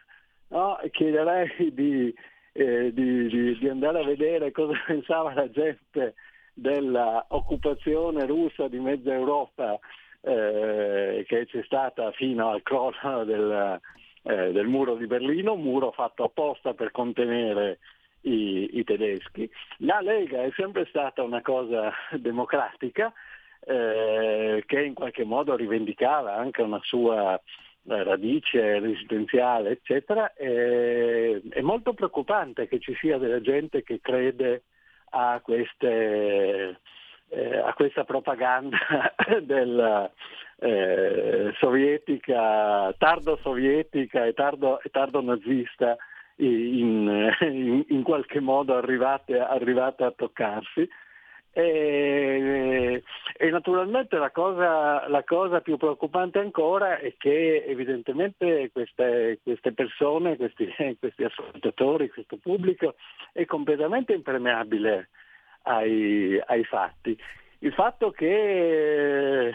[0.48, 0.78] no?
[0.90, 2.12] chiederei di,
[2.56, 6.14] eh, di, di, di, andare a vedere cosa pensava la gente
[6.54, 9.78] dell'occupazione russa di mezza Europa
[10.22, 13.80] eh, che c'è stata fino al crollo del,
[14.22, 17.78] eh, del, muro di Berlino, muro fatto apposta per contenere
[18.22, 19.48] i, i tedeschi.
[19.78, 23.12] La Lega è sempre stata una cosa democratica,
[23.60, 27.40] eh, che in qualche modo rivendicava anche una sua
[27.86, 34.64] radice residenziale, eccetera, eh, è molto preoccupante che ci sia della gente che crede
[35.10, 36.80] a, queste,
[37.28, 38.78] eh, a questa propaganda
[39.42, 40.10] della
[40.58, 45.96] eh, sovietica, tardo sovietica e tardo, e tardo nazista
[46.36, 50.88] in, in, in, qualche modo arrivate, arrivate a toccarsi.
[51.58, 53.02] E,
[53.38, 60.36] e naturalmente la cosa, la cosa, più preoccupante ancora è che evidentemente queste, queste persone,
[60.36, 60.68] questi,
[61.00, 62.96] questi, ascoltatori, questo pubblico
[63.32, 65.08] è completamente impermeabile
[65.62, 67.18] ai, ai fatti.
[67.60, 69.54] Il fatto che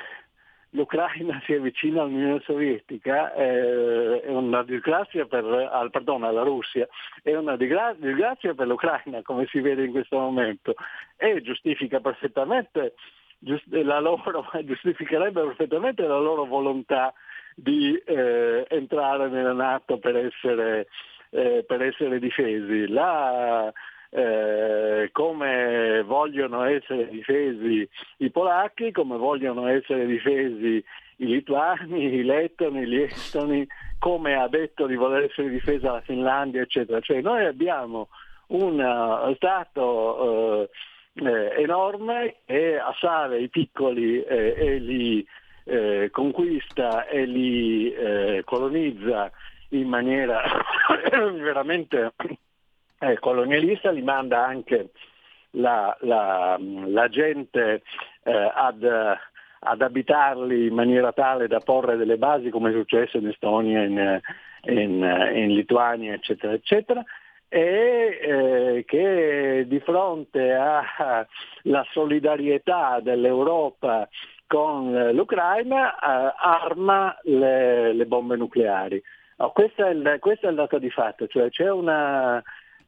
[0.72, 6.88] l'Ucraina si avvicina all'Unione Sovietica eh, è una disgrazia per, al, pardon, alla Russia,
[7.22, 10.76] è una disgrazia per l'Ucraina come si vede in questo momento
[11.18, 12.94] e giustifica perfettamente
[13.40, 17.14] giust, la loro, giustificherebbe perfettamente la loro volontà
[17.56, 20.88] di eh, entrare nella Nato per essere,
[21.32, 22.88] eh, per essere difesi.
[22.88, 23.72] La,
[24.14, 27.88] eh, come vogliono essere difesi
[28.18, 30.84] i polacchi, come vogliono essere difesi
[31.18, 33.66] i lituani, i lettoni, gli estoni,
[34.00, 37.00] come ha detto di voler essere difesa la Finlandia, eccetera.
[37.00, 38.10] Cioè noi abbiamo
[38.48, 40.70] un Stato eh,
[41.14, 45.26] eh, enorme che assale i piccoli eh, e li
[45.64, 49.32] eh, conquista e li eh, colonizza
[49.70, 50.42] in maniera
[51.10, 52.12] veramente
[53.02, 54.92] eh, colonialista, li manda anche
[55.52, 57.82] la, la, la gente
[58.24, 63.28] eh, ad, ad, abitarli in maniera tale da porre delle basi come è successo in
[63.28, 64.22] Estonia, in,
[64.66, 67.04] in, in Lituania, eccetera, eccetera
[67.54, 74.08] e eh, che di fronte alla solidarietà dell'Europa
[74.48, 79.04] con l'Ucraina eh, arma le, le, bombe nucleari.
[79.36, 82.42] No, questo, è il, questo, è il, dato di fatto, cioè c'è una,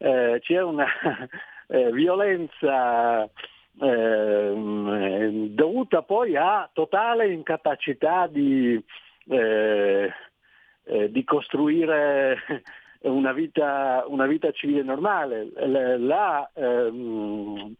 [0.03, 0.85] eh, c'è una
[1.67, 8.83] eh, violenza eh, dovuta poi a totale incapacità di,
[9.29, 10.13] eh,
[10.83, 12.37] eh, di costruire
[13.03, 15.47] una vita, una vita, civile normale.
[15.97, 17.73] La, ehm,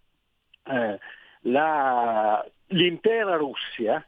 [0.64, 1.00] eh,
[1.42, 4.06] la, l'intera Russia,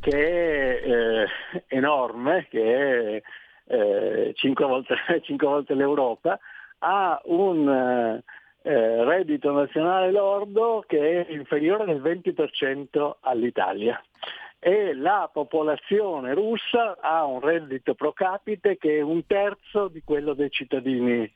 [0.00, 1.24] che è
[1.66, 3.22] enorme, che
[3.66, 6.40] è cinque, volte, cinque volte l'Europa,
[6.80, 8.22] ha un
[8.62, 14.02] eh, reddito nazionale lordo che è inferiore del 20% all'Italia
[14.62, 20.34] e la popolazione russa ha un reddito pro capite che è un terzo di quello
[20.34, 21.30] dei cittadini,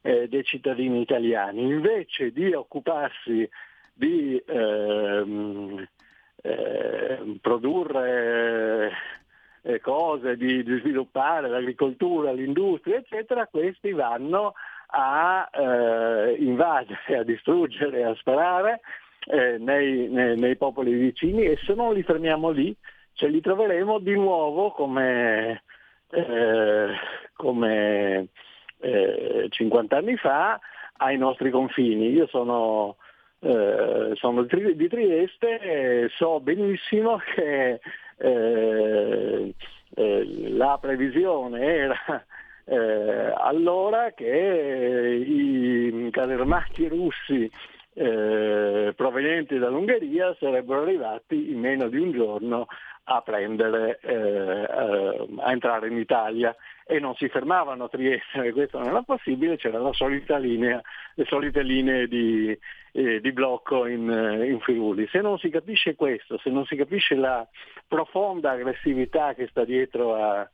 [0.00, 1.60] eh, dei cittadini italiani.
[1.60, 3.46] Invece di occuparsi
[3.92, 5.86] di ehm,
[6.42, 8.92] eh, produrre
[9.60, 14.54] eh, cose, di, di, sviluppare l'agricoltura, l'industria, eccetera, questi vanno
[14.90, 18.80] a eh, invadere, a distruggere, a sparare
[19.26, 22.74] eh, nei, nei, nei, popoli vicini e se non li fermiamo lì
[23.12, 25.62] ce li troveremo di nuovo come,
[26.10, 26.88] eh,
[27.34, 28.28] come
[29.48, 30.58] 50 eh, anni fa
[30.96, 32.10] ai nostri confini.
[32.10, 32.96] Io sono,
[33.40, 37.80] eh, sono di Trieste e so benissimo che
[38.16, 39.54] eh,
[39.94, 42.24] la previsione era
[42.64, 46.36] eh, allora che i carri
[46.88, 47.50] russi
[47.92, 52.66] eh, provenienti dall'Ungheria sarebbero arrivati in meno di un giorno
[53.04, 56.54] a prendere, eh, eh, a entrare in Italia
[56.86, 60.80] e non si fermavano a Trieste, questo non era possibile, c'era la solita linea,
[61.14, 62.56] le solite linee di,
[62.92, 65.08] eh, di blocco in, eh, in, Friuli.
[65.08, 67.46] Se non si capisce questo, se non si capisce la
[67.88, 70.48] profonda aggressività che sta dietro a,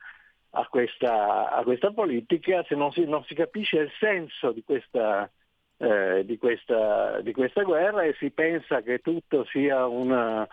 [0.56, 5.30] a, questa, a questa, politica, se non si, non si, capisce il senso di questa,
[5.76, 10.46] eh, di, questa, di questa, guerra e si pensa che tutto sia un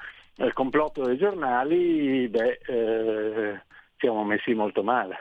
[0.54, 3.62] complotto dei giornali, beh, eh,
[3.98, 5.16] siamo messi molto male.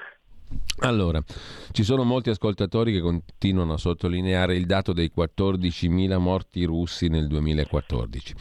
[0.81, 1.23] Allora,
[1.71, 7.29] ci sono molti ascoltatori che continuano a sottolineare il dato dei 14.000 morti russi nel
[7.29, 8.35] 2014.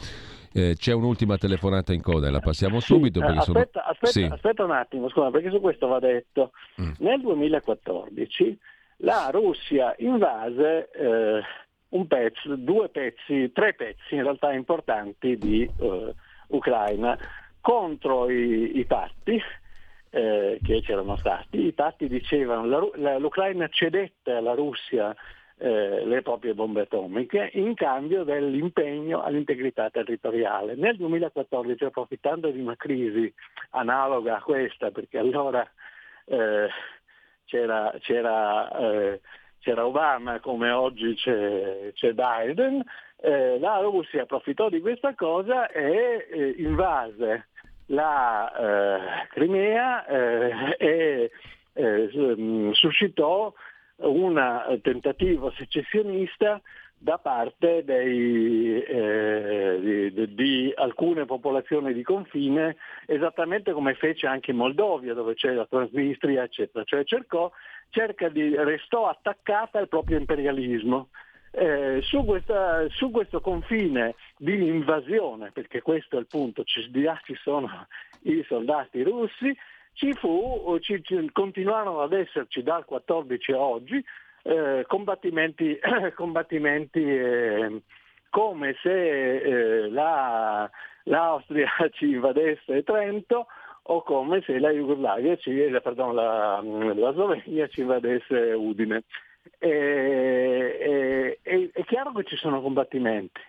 [0.52, 3.20] Eh, c'è un'ultima telefonata in coda e la passiamo sì, subito.
[3.20, 3.58] aspetta, sono...
[3.58, 4.28] aspetta, sì.
[4.30, 6.52] aspetta, un attimo, scusa, perché su questo va detto.
[6.80, 6.92] Mm.
[6.98, 8.58] Nel 2014
[8.98, 11.42] la Russia invase eh,
[11.88, 16.14] un pezzo, due pezzi, tre pezzi in realtà importanti di eh,
[16.48, 17.18] Ucraina
[17.60, 19.40] contro i, i patti
[20.10, 21.66] eh, che c'erano stati.
[21.66, 25.14] I patti dicevano che l'Ucraina cedette alla Russia
[25.58, 30.74] eh, le proprie bombe atomiche in cambio dell'impegno all'integrità territoriale.
[30.74, 33.32] Nel 2014, approfittando di una crisi
[33.70, 35.68] analoga a questa, perché allora
[36.26, 36.68] eh,
[37.44, 39.20] c'era, c'era, eh,
[39.60, 42.82] c'era, Obama come oggi c'è, c'è Biden,
[43.20, 47.48] eh, la Russia approfittò di questa cosa e eh, invase
[47.86, 51.30] la eh, Crimea e
[51.74, 53.52] eh, suscitò
[54.02, 56.60] un tentativo secessionista
[57.02, 62.76] da parte dei, eh, di, di, alcune popolazioni di confine,
[63.06, 66.84] esattamente come fece anche in Moldovia, dove c'è la Transnistria, eccetera.
[66.84, 67.50] Cioè cercò,
[67.90, 71.08] cerca di, restò attaccata al proprio imperialismo.
[71.54, 76.88] Eh, su, questa, su, questo confine di invasione, perché questo è il punto, ci,
[77.24, 77.88] ci sono
[78.22, 79.54] i soldati russi,
[79.94, 84.04] ci fu, ci, ci, continuarono ad esserci dal 14 a oggi
[84.42, 85.78] eh, combattimenti,
[86.14, 87.82] combattimenti eh,
[88.30, 90.68] come se eh, la,
[91.04, 93.46] l'Austria ci invadesse Trento
[93.84, 99.02] o come se la Jugoslavia, ci, eh, pardon, la, la Slovenia ci invadesse Udine.
[99.58, 103.40] E, e, è chiaro che ci sono combattimenti,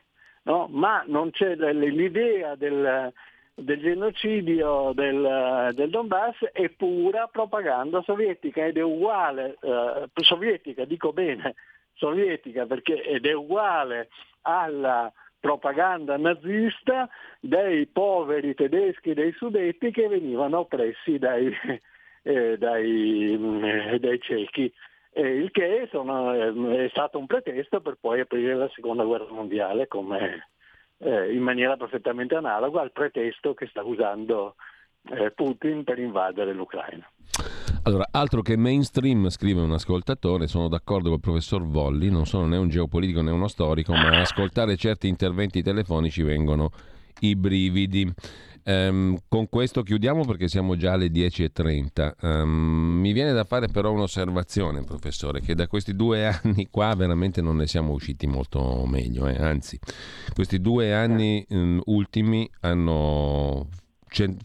[0.44, 0.68] no?
[0.72, 3.14] ma non c'è l'idea del,
[3.56, 11.14] del genocidio del, del, Donbass è pura propaganda sovietica ed è uguale, eh, sovietica dico
[11.14, 11.56] bene,
[11.94, 14.10] sovietica perché ed è uguale
[14.42, 21.54] alla propaganda nazista dei poveri tedeschi dei sudetti che venivano oppressi dai,
[22.24, 24.72] eh, dai, eh, dai cechi.
[25.16, 30.48] Il che sono, è stato un pretesto per poi aprire la seconda guerra mondiale come,
[31.04, 34.56] eh, in maniera perfettamente analoga al pretesto che sta usando
[35.12, 37.08] eh, Putin per invadere l'Ucraina.
[37.86, 42.46] Allora, altro che mainstream, scrive un ascoltatore, sono d'accordo con il professor Volli, non sono
[42.46, 46.72] né un geopolitico né uno storico, ma ascoltare certi interventi telefonici vengono
[47.20, 48.10] i brividi.
[48.66, 52.14] Um, con questo chiudiamo perché siamo già alle 10.30.
[52.22, 52.50] Um, ehm,
[53.02, 57.58] mi viene da fare però un'osservazione, professore, che da questi due anni qua veramente non
[57.58, 59.28] ne siamo usciti molto meglio.
[59.28, 59.36] Eh?
[59.36, 59.78] Anzi,
[60.34, 63.68] questi due anni um, ultimi hanno,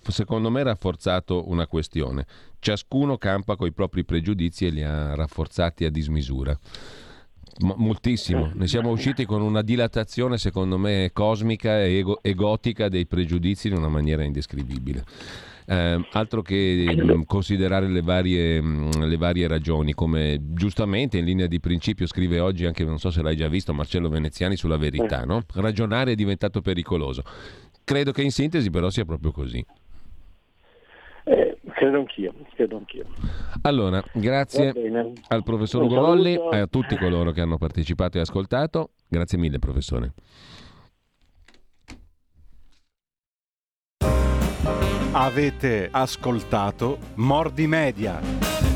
[0.08, 2.26] secondo me, rafforzato una questione.
[2.58, 6.58] Ciascuno campa con i propri pregiudizi e li ha rafforzati a dismisura
[7.58, 8.50] moltissimo.
[8.54, 13.68] Ne siamo usciti con una dilatazione, secondo me, cosmica e, ego- e gotica dei pregiudizi
[13.68, 15.04] in una maniera indescrivibile.
[15.70, 21.46] Eh, altro che mm, considerare le varie, mm, le varie, ragioni, come giustamente in linea
[21.46, 25.24] di principio scrive oggi anche, non so se l'hai già visto, Marcello Veneziani sulla verità,
[25.24, 25.42] no?
[25.54, 27.22] ragionare è diventato pericoloso.
[27.84, 29.64] Credo che in sintesi però sia proprio così.
[31.78, 33.06] Credo anch'io, credo anch'io.
[33.62, 34.72] Allora, grazie
[35.28, 38.90] al professor Ugo Volli e a tutti coloro che hanno partecipato e ascoltato.
[39.06, 40.12] Grazie mille, professore.
[45.12, 48.67] Avete ascoltato Mordi Media.